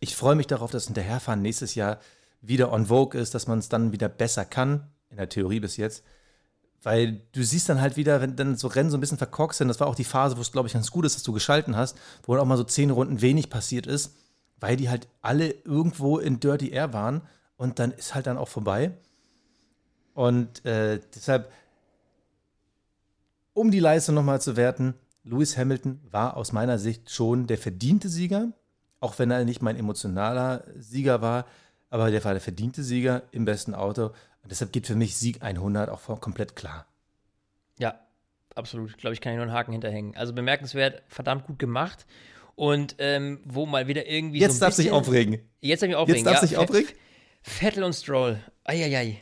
[0.00, 1.98] Ich freue mich darauf, dass Hinterherfahren nächstes Jahr
[2.40, 5.76] wieder on vogue ist, dass man es dann wieder besser kann, in der Theorie bis
[5.76, 6.04] jetzt.
[6.82, 9.68] Weil du siehst dann halt wieder, wenn dann so Rennen so ein bisschen verkorkst sind,
[9.68, 11.76] das war auch die Phase, wo es, glaube ich, ganz gut ist, dass du geschalten
[11.76, 14.14] hast, wo dann auch mal so zehn Runden wenig passiert ist,
[14.60, 17.22] weil die halt alle irgendwo in Dirty Air waren
[17.56, 18.92] und dann ist halt dann auch vorbei.
[20.14, 21.52] Und äh, deshalb,
[23.54, 28.08] um die Leistung nochmal zu werten, Lewis Hamilton war aus meiner Sicht schon der verdiente
[28.08, 28.52] Sieger,
[29.00, 31.44] auch wenn er nicht mein emotionaler Sieger war,
[31.90, 34.10] aber der war der verdiente Sieger im besten Auto.
[34.48, 36.86] Und deshalb geht für mich Sieg 100 auch komplett klar.
[37.78, 38.00] Ja,
[38.54, 38.88] absolut.
[38.88, 40.16] Ich glaube, ich kann hier nur einen Haken hinterhängen.
[40.16, 42.06] Also bemerkenswert, verdammt gut gemacht.
[42.56, 44.38] Und ähm, wo mal wieder irgendwie.
[44.38, 45.46] Jetzt so darf sich aufregen.
[45.60, 46.24] Jetzt darf ich aufregen.
[46.24, 46.88] Jetzt darf ja, sich aufregen.
[47.42, 48.40] Vettel und Stroll.
[48.64, 49.20] Eieiei.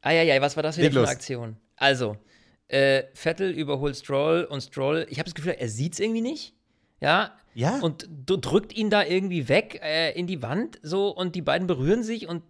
[0.00, 1.16] Eieiei, was war das wieder Leg für eine los.
[1.16, 1.56] Aktion?
[1.74, 2.16] Also,
[2.68, 6.54] äh, Vettel überholt Stroll und Stroll, ich habe das Gefühl, er sieht es irgendwie nicht.
[7.00, 7.36] Ja.
[7.54, 7.80] Ja.
[7.80, 12.04] Und drückt ihn da irgendwie weg äh, in die Wand so und die beiden berühren
[12.04, 12.44] sich und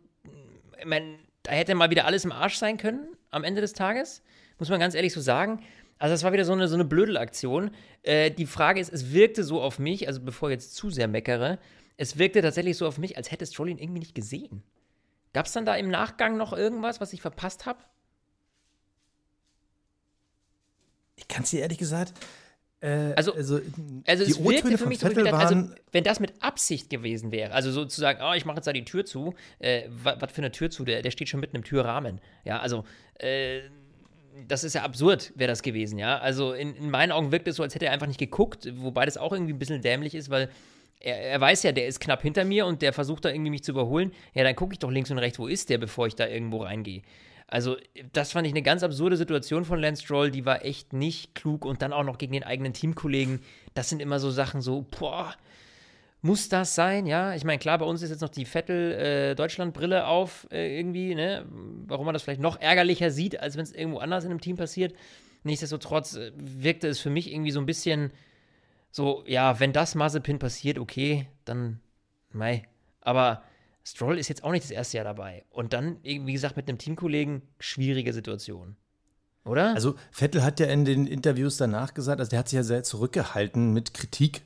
[0.78, 4.22] ich meine, da hätte mal wieder alles im Arsch sein können am Ende des Tages.
[4.58, 5.62] Muss man ganz ehrlich so sagen.
[5.98, 7.70] Also, das war wieder so eine, so eine Blödelaktion.
[8.02, 11.08] Äh, die Frage ist, es wirkte so auf mich, also bevor ich jetzt zu sehr
[11.08, 11.58] meckere,
[11.96, 14.62] es wirkte tatsächlich so auf mich, als hätte Stroll ihn irgendwie nicht gesehen.
[15.32, 17.80] Gab es dann da im Nachgang noch irgendwas, was ich verpasst habe?
[21.16, 22.14] Ich kann es dir ehrlich gesagt.
[22.80, 23.60] Äh, also, also,
[24.06, 27.70] also es wirkte für mich so, gedacht, also, wenn das mit Absicht gewesen wäre, also
[27.70, 30.84] sozusagen, oh, ich mache jetzt da die Tür zu, äh, was für eine Tür zu,
[30.84, 32.20] der, der steht schon mitten im Türrahmen.
[32.44, 32.84] Ja, also,
[33.18, 33.60] äh,
[34.48, 36.18] das ist ja absurd, wäre das gewesen, ja.
[36.18, 39.04] Also in, in, meinen Augen wirkt es so, als hätte er einfach nicht geguckt, wobei
[39.04, 40.48] das auch irgendwie ein bisschen dämlich ist, weil
[41.00, 43.64] er, er, weiß ja, der ist knapp hinter mir und der versucht da irgendwie mich
[43.64, 44.12] zu überholen.
[44.34, 46.58] Ja, dann gucke ich doch links und rechts, wo ist der, bevor ich da irgendwo
[46.62, 47.02] reingehe.
[47.50, 47.76] Also,
[48.12, 51.64] das fand ich eine ganz absurde Situation von Lance Stroll, die war echt nicht klug
[51.64, 53.40] und dann auch noch gegen den eigenen Teamkollegen.
[53.74, 55.34] Das sind immer so Sachen so, boah,
[56.22, 57.06] muss das sein?
[57.06, 61.16] Ja, ich meine, klar, bei uns ist jetzt noch die Vettel-Deutschland-Brille äh, auf, äh, irgendwie,
[61.16, 61.44] ne?
[61.86, 64.56] Warum man das vielleicht noch ärgerlicher sieht, als wenn es irgendwo anders in einem Team
[64.56, 64.94] passiert.
[65.42, 68.12] Nichtsdestotrotz äh, wirkte es für mich irgendwie so ein bisschen
[68.92, 71.80] so, ja, wenn das Mazepin passiert, okay, dann,
[72.32, 72.62] mei.
[73.00, 73.42] Aber
[73.84, 75.44] Stroll ist jetzt auch nicht das erste Jahr dabei.
[75.50, 78.76] Und dann, wie gesagt, mit einem Teamkollegen, schwierige Situation.
[79.44, 79.74] Oder?
[79.74, 82.82] Also, Vettel hat ja in den Interviews danach gesagt, also der hat sich ja sehr
[82.82, 84.42] zurückgehalten mit Kritik,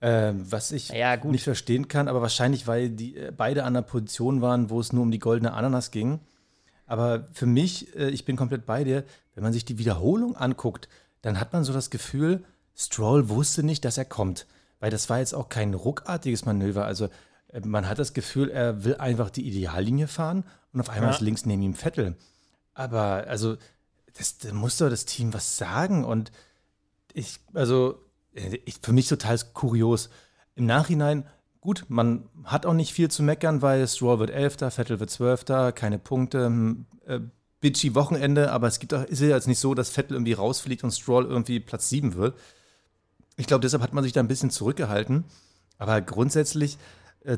[0.00, 3.82] äh, was ich ja, nicht verstehen kann, aber wahrscheinlich, weil die äh, beide an einer
[3.82, 6.20] Position waren, wo es nur um die goldene Ananas ging.
[6.86, 10.88] Aber für mich, äh, ich bin komplett bei dir, wenn man sich die Wiederholung anguckt,
[11.22, 12.44] dann hat man so das Gefühl,
[12.76, 14.46] Stroll wusste nicht, dass er kommt.
[14.80, 16.86] Weil das war jetzt auch kein ruckartiges Manöver.
[16.86, 17.08] Also
[17.64, 21.16] man hat das Gefühl, er will einfach die Ideallinie fahren und auf einmal ja.
[21.16, 22.16] ist links neben ihm Vettel.
[22.74, 23.56] Aber also,
[24.14, 26.04] das, da muss doch das Team was sagen.
[26.04, 26.30] Und
[27.12, 27.98] ich, also,
[28.32, 30.10] ich, für mich total kurios.
[30.54, 31.26] Im Nachhinein,
[31.60, 35.72] gut, man hat auch nicht viel zu meckern, weil Stroll wird Elfter, Vettel wird Zwölfter,
[35.72, 36.46] keine Punkte.
[36.46, 37.20] Hm, äh,
[37.60, 40.82] bitchy Wochenende, aber es gibt auch, ist ja jetzt nicht so, dass Vettel irgendwie rausfliegt
[40.82, 42.38] und Stroll irgendwie Platz 7 wird.
[43.36, 45.24] Ich glaube, deshalb hat man sich da ein bisschen zurückgehalten.
[45.78, 46.78] Aber grundsätzlich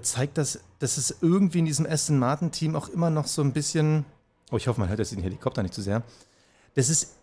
[0.02, 4.04] zeigt das, dass es irgendwie in diesem Aston Martin-Team auch immer noch so ein bisschen,
[4.50, 6.02] oh, ich hoffe, man hört jetzt den Helikopter nicht zu sehr,
[6.74, 7.16] das ist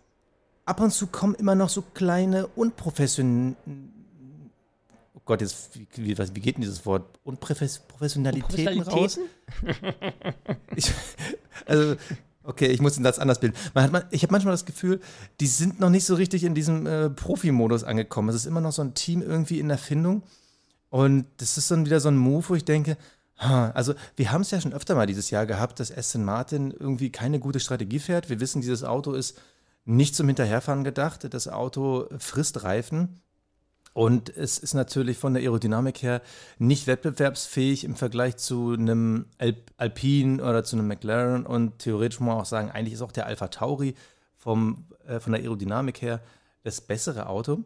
[0.64, 3.56] ab und zu kommen immer noch so kleine unprofessionelle,
[5.14, 7.18] oh Gott, jetzt, wie, wie, wie geht denn dieses Wort?
[7.24, 9.18] Unprofessionalitäten raus?
[10.76, 10.92] ich,
[11.66, 11.96] also,
[12.42, 13.54] Okay, ich muss den Satz anders bilden.
[13.74, 15.00] Hat, ich habe manchmal das Gefühl,
[15.40, 18.30] die sind noch nicht so richtig in diesem äh, Profi-Modus angekommen.
[18.30, 20.22] Es ist immer noch so ein Team irgendwie in Erfindung.
[20.90, 22.96] Und das ist dann wieder so ein Move, wo ich denke,
[23.36, 27.10] also wir haben es ja schon öfter mal dieses Jahr gehabt, dass Aston Martin irgendwie
[27.10, 28.28] keine gute Strategie fährt.
[28.28, 29.40] Wir wissen, dieses Auto ist
[29.86, 31.32] nicht zum Hinterherfahren gedacht.
[31.32, 33.20] Das Auto frisst Reifen
[33.92, 36.22] und es ist natürlich von der Aerodynamik her
[36.58, 41.44] nicht wettbewerbsfähig im Vergleich zu einem Alp Alpine oder zu einem McLaren.
[41.44, 43.94] Und theoretisch muss man auch sagen, eigentlich ist auch der Alpha Tauri
[44.36, 46.20] vom, äh, von der Aerodynamik her
[46.62, 47.64] das bessere Auto.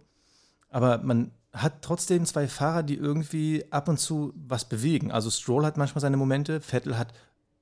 [0.70, 5.12] Aber man hat trotzdem zwei Fahrer, die irgendwie ab und zu was bewegen.
[5.12, 7.14] Also Stroll hat manchmal seine Momente, Vettel hat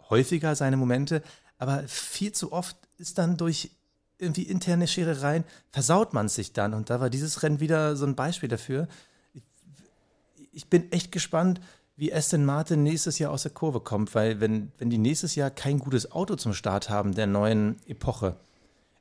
[0.09, 1.23] häufiger seine Momente,
[1.59, 3.71] aber viel zu oft ist dann durch
[4.19, 6.75] irgendwie interne Scherereien, versaut man sich dann.
[6.75, 8.89] Und da war dieses Rennen wieder so ein Beispiel dafür.
[10.53, 11.61] Ich, bin echt gespannt,
[11.97, 15.51] wie Aston Martin nächstes Jahr aus der Kurve kommt, weil wenn, wenn die nächstes Jahr
[15.51, 18.37] kein gutes Auto zum Start haben der neuen Epoche,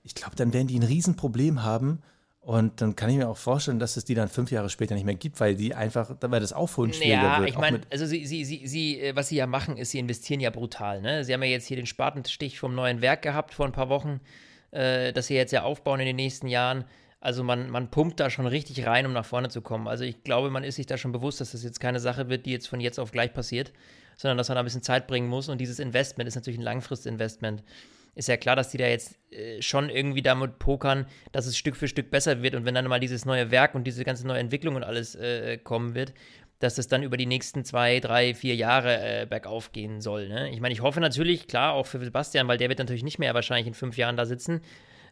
[0.03, 2.01] ich glaube, dann werden die ein Riesenproblem haben.
[2.41, 5.05] Und dann kann ich mir auch vorstellen, dass es die dann fünf Jahre später nicht
[5.05, 7.49] mehr gibt, weil die einfach, weil das Aufholen schwieriger ja, wird.
[7.49, 9.99] Ja, ich meine, also sie, sie, sie, sie, äh, was sie ja machen, ist, sie
[9.99, 11.01] investieren ja brutal.
[11.01, 11.23] Ne?
[11.23, 14.21] Sie haben ja jetzt hier den Spatenstich vom neuen Werk gehabt vor ein paar Wochen
[14.71, 16.85] äh, das sie jetzt ja aufbauen in den nächsten Jahren.
[17.19, 19.87] Also man, man pumpt da schon richtig rein, um nach vorne zu kommen.
[19.87, 22.45] Also ich glaube, man ist sich da schon bewusst, dass das jetzt keine Sache wird,
[22.45, 23.71] die jetzt von jetzt auf gleich passiert,
[24.17, 25.47] sondern dass man da ein bisschen Zeit bringen muss.
[25.47, 27.63] Und dieses Investment ist natürlich ein Langfristinvestment.
[28.13, 31.77] Ist ja klar, dass die da jetzt äh, schon irgendwie damit pokern, dass es Stück
[31.77, 32.55] für Stück besser wird.
[32.55, 35.57] Und wenn dann mal dieses neue Werk und diese ganze neue Entwicklung und alles äh,
[35.57, 36.13] kommen wird,
[36.59, 40.29] dass es dann über die nächsten zwei, drei, vier Jahre äh, bergauf gehen soll.
[40.29, 40.51] Ne?
[40.51, 43.33] Ich meine, ich hoffe natürlich, klar, auch für Sebastian, weil der wird natürlich nicht mehr
[43.33, 44.61] wahrscheinlich in fünf Jahren da sitzen.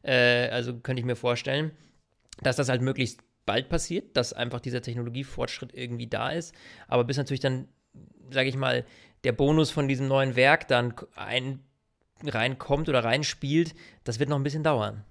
[0.03, 1.71] Äh, also könnte ich mir vorstellen,
[2.41, 6.53] dass das halt möglichst bald passiert, dass einfach dieser Technologiefortschritt irgendwie da ist.
[6.87, 7.67] Aber bis natürlich dann,
[8.29, 8.85] sage ich mal,
[9.23, 11.61] der Bonus von diesem neuen Werk dann ein,
[12.27, 15.03] reinkommt oder reinspielt, das wird noch ein bisschen dauern.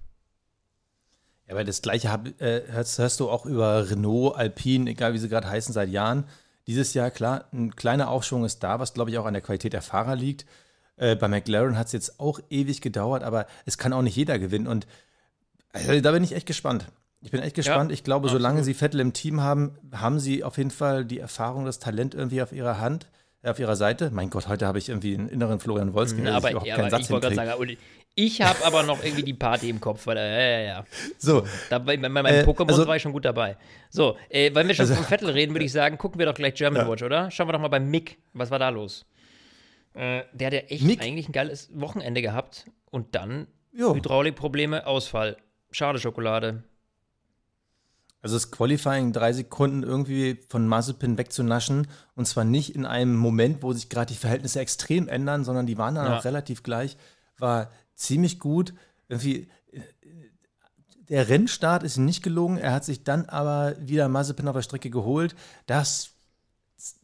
[1.47, 5.17] Ja, weil das Gleiche hab, äh, hörst, hörst, du auch über Renault, Alpine, egal wie
[5.17, 6.25] sie gerade heißen, seit Jahren.
[6.67, 9.73] Dieses Jahr, klar, ein kleiner Aufschwung ist da, was glaube ich auch an der Qualität
[9.73, 10.45] der Fahrer liegt.
[10.97, 14.37] Äh, bei McLaren hat es jetzt auch ewig gedauert, aber es kann auch nicht jeder
[14.37, 14.67] gewinnen.
[14.67, 14.85] Und
[15.73, 16.85] also, da bin ich echt gespannt.
[17.21, 17.89] Ich bin echt gespannt.
[17.89, 18.41] Ja, ich glaube, absolut.
[18.41, 22.13] solange sie Vettel im Team haben, haben sie auf jeden Fall die Erfahrung, das Talent
[22.13, 23.07] irgendwie auf ihrer Hand
[23.43, 24.11] auf ihrer Seite.
[24.11, 27.27] Mein Gott, heute habe ich irgendwie einen inneren Florian Wolski, der aber, ja, ich wollte
[27.27, 27.77] gerade sagen,
[28.15, 30.85] ich habe aber noch irgendwie die Party im Kopf, weil, äh, ja, ja.
[31.17, 31.45] So.
[31.69, 33.55] Da, bei, bei meinem äh, Pokémon also, war ich schon gut dabei.
[33.89, 36.33] So, äh, wenn wir schon also, von Vettel reden, würde ich sagen, gucken wir doch
[36.33, 36.89] gleich German ja.
[36.89, 37.31] Watch, oder?
[37.31, 39.05] Schauen wir doch mal bei Mick, was war da los?
[39.93, 41.01] Äh, der hat ja echt Mick?
[41.01, 43.95] eigentlich ein geiles Wochenende gehabt und dann jo.
[43.95, 45.37] Hydraulikprobleme, Ausfall.
[45.71, 46.63] Schade Schokolade.
[48.21, 53.63] Also das Qualifying drei Sekunden irgendwie von Mazepin wegzunaschen und zwar nicht in einem Moment,
[53.63, 56.17] wo sich gerade die Verhältnisse extrem ändern, sondern die waren dann ja.
[56.17, 56.97] auch relativ gleich,
[57.37, 58.73] war ziemlich gut.
[59.07, 59.47] Irgendwie
[61.09, 64.89] der Rennstart ist nicht gelungen, er hat sich dann aber wieder Mazepin auf der Strecke
[64.89, 65.35] geholt.
[65.65, 66.11] Das,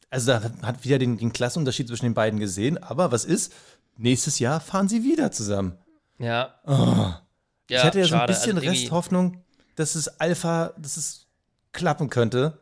[0.10, 3.54] also da hat wieder den, den Klassenunterschied zwischen den beiden gesehen, aber was ist?
[3.97, 5.78] Nächstes Jahr fahren sie wieder zusammen.
[6.19, 6.56] Ja.
[6.65, 6.73] Oh.
[6.73, 7.19] ja
[7.80, 9.43] ich hatte ja so ein bisschen also Resthoffnung
[9.75, 11.27] dass es Alpha, dass es
[11.71, 12.59] klappen könnte.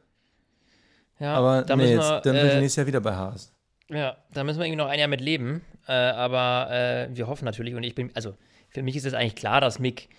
[1.20, 3.54] Ja, aber da nee, wir, dann bin ich äh, nächstes Jahr wieder bei Haas.
[3.90, 5.62] Ja, da müssen wir irgendwie noch ein Jahr mit leben.
[5.88, 8.36] Äh, aber äh, wir hoffen natürlich, und ich bin, also
[8.70, 10.10] für mich ist es eigentlich klar, dass Mick,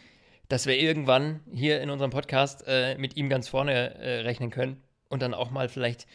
[0.49, 4.83] dass wir irgendwann hier in unserem Podcast äh, mit ihm ganz vorne äh, rechnen können
[5.09, 6.07] und dann auch mal vielleicht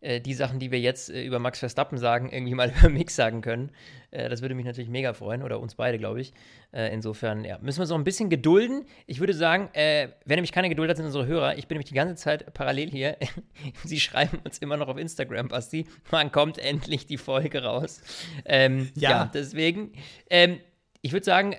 [0.00, 3.16] äh, die Sachen, die wir jetzt äh, über Max Verstappen sagen, irgendwie mal über Mix
[3.16, 3.70] sagen können.
[4.10, 6.32] Äh, das würde mich natürlich mega freuen oder uns beide, glaube ich.
[6.72, 8.84] Äh, insofern, ja, müssen wir so ein bisschen gedulden.
[9.06, 11.56] Ich würde sagen, äh, wer nämlich keine Geduld hat, sind unsere Hörer.
[11.56, 13.16] Ich bin nämlich die ganze Zeit parallel hier.
[13.84, 15.86] Sie schreiben uns immer noch auf Instagram, Basti.
[16.10, 18.02] Wann kommt endlich die Folge raus?
[18.44, 19.10] Ähm, ja.
[19.10, 19.30] ja.
[19.32, 19.92] deswegen.
[20.28, 20.60] Ähm,
[21.02, 21.54] ich würde sagen,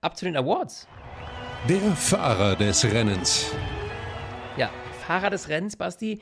[0.00, 0.88] ab zu den Awards.
[1.68, 3.52] Der Fahrer des Rennens.
[4.56, 4.70] Ja,
[5.06, 6.20] Fahrer des Rennens, Basti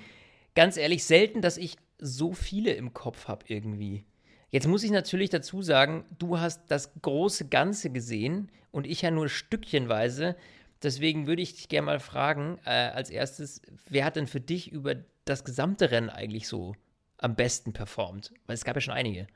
[0.54, 4.04] ganz ehrlich selten, dass ich so viele im Kopf habe irgendwie.
[4.50, 9.10] Jetzt muss ich natürlich dazu sagen, du hast das große Ganze gesehen und ich ja
[9.10, 10.36] nur stückchenweise.
[10.82, 14.72] Deswegen würde ich dich gerne mal fragen, äh, als erstes, wer hat denn für dich
[14.72, 16.74] über das gesamte Rennen eigentlich so
[17.18, 18.32] am besten performt?
[18.46, 19.28] Weil es gab ja schon einige.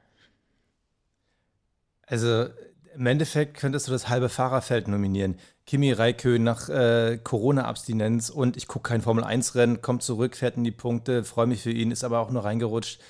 [2.07, 2.48] Also
[2.94, 5.37] im Endeffekt könntest du das halbe Fahrerfeld nominieren.
[5.66, 10.70] Kimi Räikkönen nach äh, Corona-Abstinenz und ich gucke kein Formel-1-Rennen, kommt zurück, fährt in die
[10.70, 13.00] Punkte, freue mich für ihn, ist aber auch nur reingerutscht.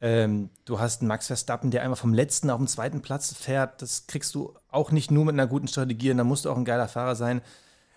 [0.00, 3.82] Ähm, du hast einen Max Verstappen, der einmal vom letzten auf den zweiten Platz fährt.
[3.82, 6.56] Das kriegst du auch nicht nur mit einer guten Strategie, und da musst du auch
[6.56, 7.42] ein geiler Fahrer sein.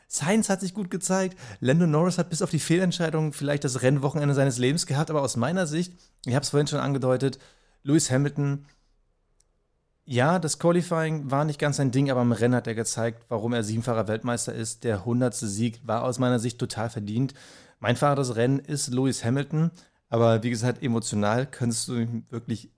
[0.08, 1.38] Sainz hat sich gut gezeigt.
[1.62, 5.38] Lando Norris hat bis auf die Fehlentscheidung vielleicht das Rennwochenende seines Lebens gehabt, aber aus
[5.38, 5.94] meiner Sicht,
[6.26, 7.40] ich habe es vorhin schon angedeutet,
[7.84, 8.66] Lewis Hamilton
[10.06, 13.54] ja, das Qualifying war nicht ganz sein Ding, aber im Rennen hat er gezeigt, warum
[13.54, 14.84] er siebenfacher Weltmeister ist.
[14.84, 17.34] Der hundertste Sieg war aus meiner Sicht total verdient.
[17.80, 19.72] Mein Fahrer des Rennen ist Lewis Hamilton,
[20.10, 22.72] aber wie gesagt, emotional könntest du ihm wirklich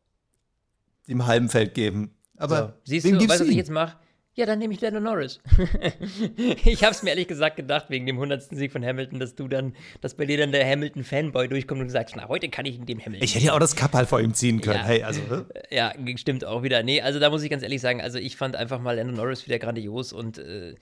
[1.07, 2.15] dem halben Feld geben.
[2.37, 3.97] Aber so, siehst du, weißt du, was ich jetzt mache?
[4.35, 5.39] Ja, dann nehme ich Lando Norris.
[6.65, 8.41] ich habe es mir ehrlich gesagt gedacht, wegen dem 100.
[8.41, 11.93] Sieg von Hamilton, dass du dann, dass bei dir dann der Hamilton-Fanboy durchkommt und du
[11.93, 13.23] sagst, na, heute kann ich in dem Hamilton.
[13.23, 14.79] Ich hätte ja auch das Kappal vor ihm ziehen können.
[14.79, 14.85] Ja.
[14.85, 15.21] Hey, also.
[15.69, 16.81] Ja, stimmt auch wieder.
[16.81, 19.45] Nee, also da muss ich ganz ehrlich sagen, also ich fand einfach mal Lando Norris
[19.45, 20.75] wieder grandios und äh,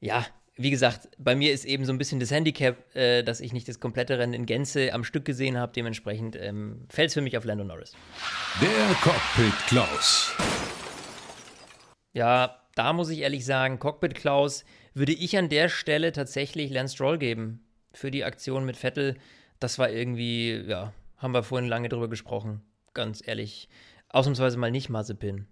[0.00, 0.24] ja,
[0.56, 3.68] wie gesagt, bei mir ist eben so ein bisschen das Handicap, äh, dass ich nicht
[3.68, 5.72] das komplette Rennen in Gänze am Stück gesehen habe.
[5.74, 7.92] Dementsprechend ähm, fällt es für mich auf Lando Norris.
[8.60, 10.34] Der Cockpit Klaus.
[12.12, 14.64] Ja, da muss ich ehrlich sagen, Cockpit Klaus
[14.94, 19.16] würde ich an der Stelle tatsächlich Lance Stroll geben für die Aktion mit Vettel.
[19.58, 22.62] Das war irgendwie, ja, haben wir vorhin lange drüber gesprochen.
[22.94, 23.68] Ganz ehrlich.
[24.10, 25.48] Ausnahmsweise mal nicht Mazepin.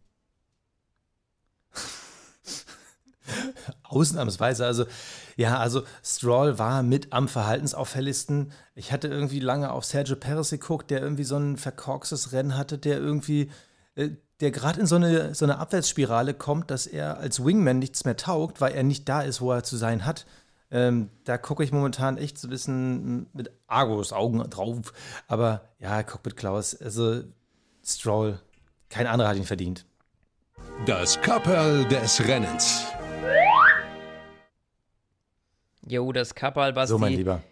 [3.83, 4.87] Ausnahmsweise, also
[5.35, 8.53] ja, also Stroll war mit am verhaltensauffälligsten.
[8.77, 12.79] Ich hatte irgendwie lange auf Sergio Perez geguckt, der irgendwie so ein verkorkstes Rennen hatte,
[12.79, 13.51] der irgendwie
[13.97, 18.05] äh, der gerade in so eine, so eine Abwärtsspirale kommt, dass er als Wingman nichts
[18.05, 20.27] mehr taugt, weil er nicht da ist, wo er zu sein hat.
[20.71, 24.93] Ähm, da gucke ich momentan echt so ein bisschen mit Argos Augen drauf.
[25.29, 27.23] Aber ja, Cockpit Klaus, also
[27.85, 28.41] Stroll,
[28.91, 29.87] kein anderer hat ihn verdient.
[30.85, 32.85] Das Kapperl des Rennens.
[35.89, 36.91] Jo, das Kapperl, Basti.
[36.91, 37.43] So, mein Lieber.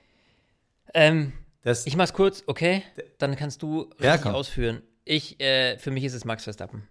[0.93, 2.83] Ähm, Das, Ich mach's kurz, okay?
[3.19, 4.35] Dann kannst du Ja, richtig komm.
[4.35, 4.83] ausführen.
[5.05, 6.89] Ich, äh, für mich ist es Max Verstappen.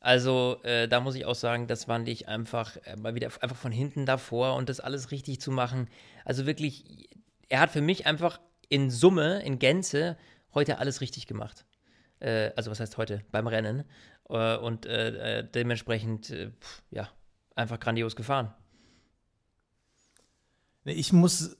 [0.00, 3.56] Also, äh, da muss ich auch sagen, das fand ich einfach äh, mal wieder einfach
[3.56, 5.88] von hinten davor und das alles richtig zu machen.
[6.24, 7.08] Also wirklich,
[7.48, 10.16] er hat für mich einfach in Summe, in Gänze,
[10.54, 11.64] heute alles richtig gemacht.
[12.18, 13.22] Äh, also, was heißt heute?
[13.30, 13.84] Beim Rennen.
[14.28, 17.08] Äh, und äh, äh, dementsprechend, pf, ja,
[17.54, 18.52] einfach grandios gefahren.
[20.84, 21.56] Ich muss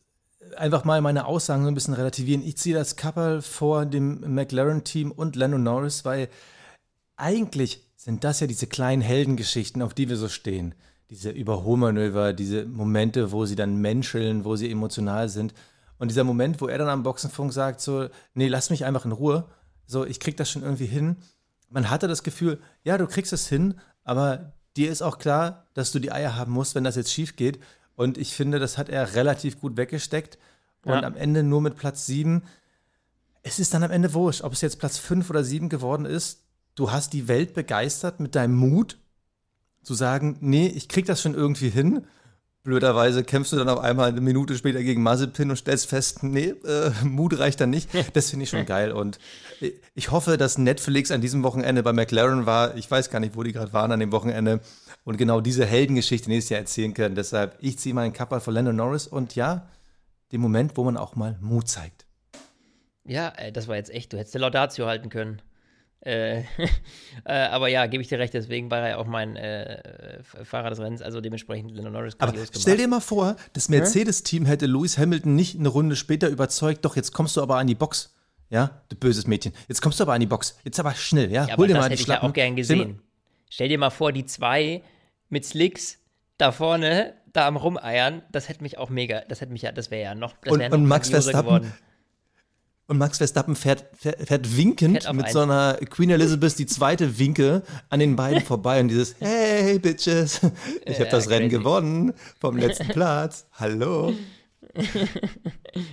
[0.56, 2.42] einfach mal meine Aussagen so ein bisschen relativieren.
[2.42, 6.28] Ich ziehe das Couple vor dem McLaren-Team und Lando Norris, weil
[7.16, 10.74] eigentlich sind das ja diese kleinen Heldengeschichten, auf die wir so stehen.
[11.10, 15.54] Diese Überholmanöver, diese Momente, wo sie dann menscheln, wo sie emotional sind.
[15.98, 19.12] Und dieser Moment, wo er dann am Boxenfunk sagt, so, nee, lass mich einfach in
[19.12, 19.44] Ruhe.
[19.86, 21.16] So, ich krieg das schon irgendwie hin.
[21.68, 23.74] Man hatte das Gefühl, ja, du kriegst es hin,
[24.04, 27.36] aber dir ist auch klar, dass du die Eier haben musst, wenn das jetzt schief
[27.36, 27.60] geht.
[27.96, 30.38] Und ich finde, das hat er relativ gut weggesteckt.
[30.84, 31.02] Und Ja.
[31.02, 32.42] am Ende nur mit Platz 7.
[33.42, 36.40] Es ist dann am Ende wurscht, ob es jetzt Platz 5 oder 7 geworden ist.
[36.74, 38.98] Du hast die Welt begeistert mit deinem Mut,
[39.82, 42.04] zu sagen, nee, ich krieg das schon irgendwie hin.
[42.62, 46.50] Blöderweise kämpfst du dann auf einmal eine Minute später gegen Mazepin und stellst fest, nee,
[46.64, 47.90] äh, Mut reicht dann nicht.
[48.14, 48.92] Das finde ich schon geil.
[48.92, 49.18] Und
[49.94, 52.76] ich hoffe, dass Netflix an diesem Wochenende bei McLaren war.
[52.76, 54.60] Ich weiß gar nicht, wo die gerade waren an dem Wochenende.
[55.04, 57.14] Und genau diese Heldengeschichte nächstes Jahr erzählen können.
[57.14, 59.68] Deshalb, ich ziehe meinen Kappa von Lando Norris und ja,
[60.30, 62.06] den Moment, wo man auch mal Mut zeigt.
[63.04, 65.42] Ja, äh, das war jetzt echt, du hättest eine Laudatio halten können.
[66.00, 66.40] Äh,
[67.24, 70.70] äh, aber ja, gebe ich dir recht, deswegen war er ja auch mein äh, Fahrer
[70.70, 74.98] des Rennens, also dementsprechend Lando Norris Aber stell dir mal vor, das Mercedes-Team hätte Lewis
[74.98, 78.14] Hamilton nicht eine Runde später überzeugt, doch jetzt kommst du aber an die Box.
[78.50, 79.54] Ja, du böses Mädchen.
[79.66, 80.58] Jetzt kommst du aber an die Box.
[80.62, 81.46] Jetzt aber schnell, ja.
[81.46, 82.28] Ja, Hol dir mal die hätte ich ja Schlappen.
[82.28, 83.00] auch gern gesehen.
[83.48, 84.82] Stell dir mal vor, die zwei
[85.32, 85.98] mit Slicks
[86.38, 89.90] da vorne, da am Rumeiern, das hätte mich auch mega, das hätte mich ja, das
[89.90, 91.72] wäre ja noch, das Und- wäre noch und Max Verstappen
[92.88, 95.32] Und Max Verstappen fährt, fährt, fährt winkend Fährt mit eins.
[95.32, 100.40] so einer Queen Elizabeth die zweite Winke an den beiden vorbei und dieses Hey Bitches,
[100.84, 103.46] ich habe Ja, das Rennen gewonnen vom letzten Platz.
[103.52, 104.12] Hallo.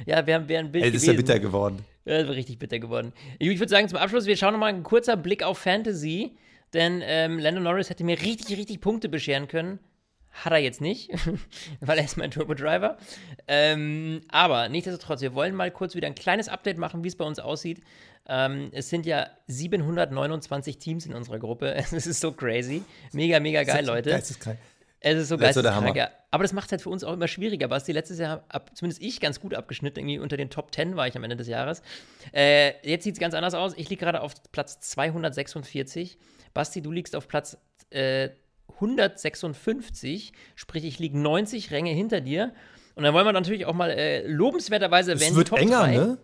[0.06, 1.80] Ja, wäre wär ein Bild Ey, das ist ja bitter geworden.
[2.06, 3.14] Ja, das war richtig bitter geworden.
[3.40, 6.36] Ich würde sagen, zum Abschluss, wir schauen nochmal einen kurzer Blick auf Fantasy,
[6.74, 9.80] denn ähm, Lando Norris hätte mir richtig, richtig Punkte bescheren können.
[10.32, 11.10] Hat er jetzt nicht,
[11.82, 12.98] weil er ist mein Turbo-Driver.
[13.48, 17.26] Ähm, aber nichtsdestotrotz, wir wollen mal kurz wieder ein kleines Update machen, wie es bei
[17.26, 17.82] uns aussieht.
[18.28, 21.74] Ähm, es sind ja 729 Teams in unserer Gruppe.
[21.92, 22.84] Es ist so crazy.
[23.12, 24.12] Mega, mega geil, Leute.
[24.12, 24.60] Geisteskrank.
[25.02, 26.10] Es ist so geisteskrank, ja.
[26.30, 27.68] Aber das macht es halt für uns auch immer schwieriger.
[27.68, 30.00] Basti, letztes Jahr, ab, zumindest ich, ganz gut abgeschnitten.
[30.00, 31.82] Irgendwie unter den Top 10 war ich am Ende des Jahres.
[32.34, 33.74] Äh, jetzt sieht es ganz anders aus.
[33.78, 36.18] Ich liege gerade auf Platz 246.
[36.54, 37.58] Basti, du liegst auf Platz
[37.90, 38.30] äh,
[38.76, 40.34] 156.
[40.56, 42.54] Sprich, ich liege 90 Ränge hinter dir.
[42.96, 45.80] Und dann wollen wir natürlich auch mal äh, lobenswerterweise Es erwähnen, wird die Top enger,
[45.80, 45.96] 3.
[45.98, 46.18] ne?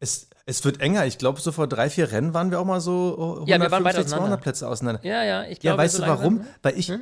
[0.00, 1.06] Es, es wird enger.
[1.06, 3.84] Ich glaube, so vor drei, vier Rennen waren wir auch mal so Ja, wir waren
[3.84, 4.16] weit 150, auseinander.
[4.18, 5.00] 200 Plätze auseinander.
[5.04, 6.38] Ja, ja, ich Ja, glaube, weißt so du warum?
[6.38, 6.46] ne?
[6.62, 6.92] Weil ich,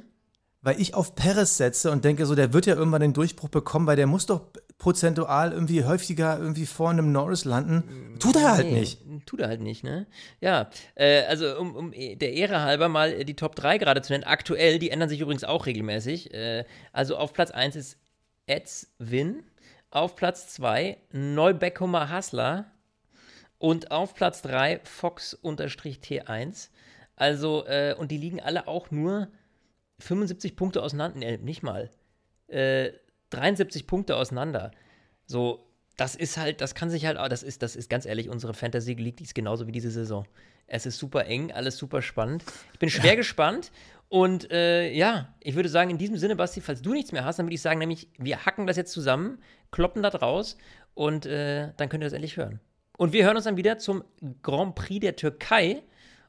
[0.63, 3.87] weil ich auf Perez setze und denke, so, der wird ja irgendwann den Durchbruch bekommen,
[3.87, 4.47] weil der muss doch
[4.79, 8.17] prozentual irgendwie häufiger irgendwie vor einem Norris landen.
[8.19, 9.01] Tut er halt Nee, nicht.
[9.25, 10.07] Tut er halt nicht, ne?
[10.41, 14.13] Ja, äh, also um, um der Ehre halber mal äh, die Top 3 gerade zu
[14.13, 14.25] nennen.
[14.25, 16.35] Aktuell, die ändern sich übrigens auch regelmäßig.
[16.35, 17.99] Äh, also auf Platz 1 ist
[18.47, 19.43] Eds Win,
[19.91, 22.71] auf Platz 2 Neubeckumer Hassler
[23.59, 26.69] und auf Platz 3 Fox-T1.
[27.17, 29.29] Also, äh, und die liegen alle auch nur
[30.01, 31.89] 75 Punkte auseinander, nicht mal.
[32.49, 32.91] Äh,
[33.31, 34.71] 73 Punkte auseinander.
[35.27, 38.55] So, das ist halt, das kann sich halt, das ist, das ist ganz ehrlich, unsere
[38.55, 40.27] Fantasy League, ist genauso wie diese Saison.
[40.67, 42.45] Es ist super eng, alles super spannend.
[42.73, 43.73] Ich bin schwer gespannt
[44.09, 47.39] und äh, ja, ich würde sagen, in diesem Sinne, Basti, falls du nichts mehr hast,
[47.39, 49.39] dann würde ich sagen, nämlich, wir hacken das jetzt zusammen,
[49.71, 50.57] kloppen das raus
[50.95, 52.61] und äh, dann könnt ihr das endlich hören.
[52.97, 54.05] Und wir hören uns dann wieder zum
[54.43, 55.83] Grand Prix der Türkei.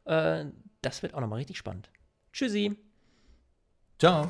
[0.06, 0.46] Äh,
[0.82, 1.90] das wird auch nochmal richtig spannend.
[2.34, 2.76] Tschüssi.
[4.00, 4.30] Ciao.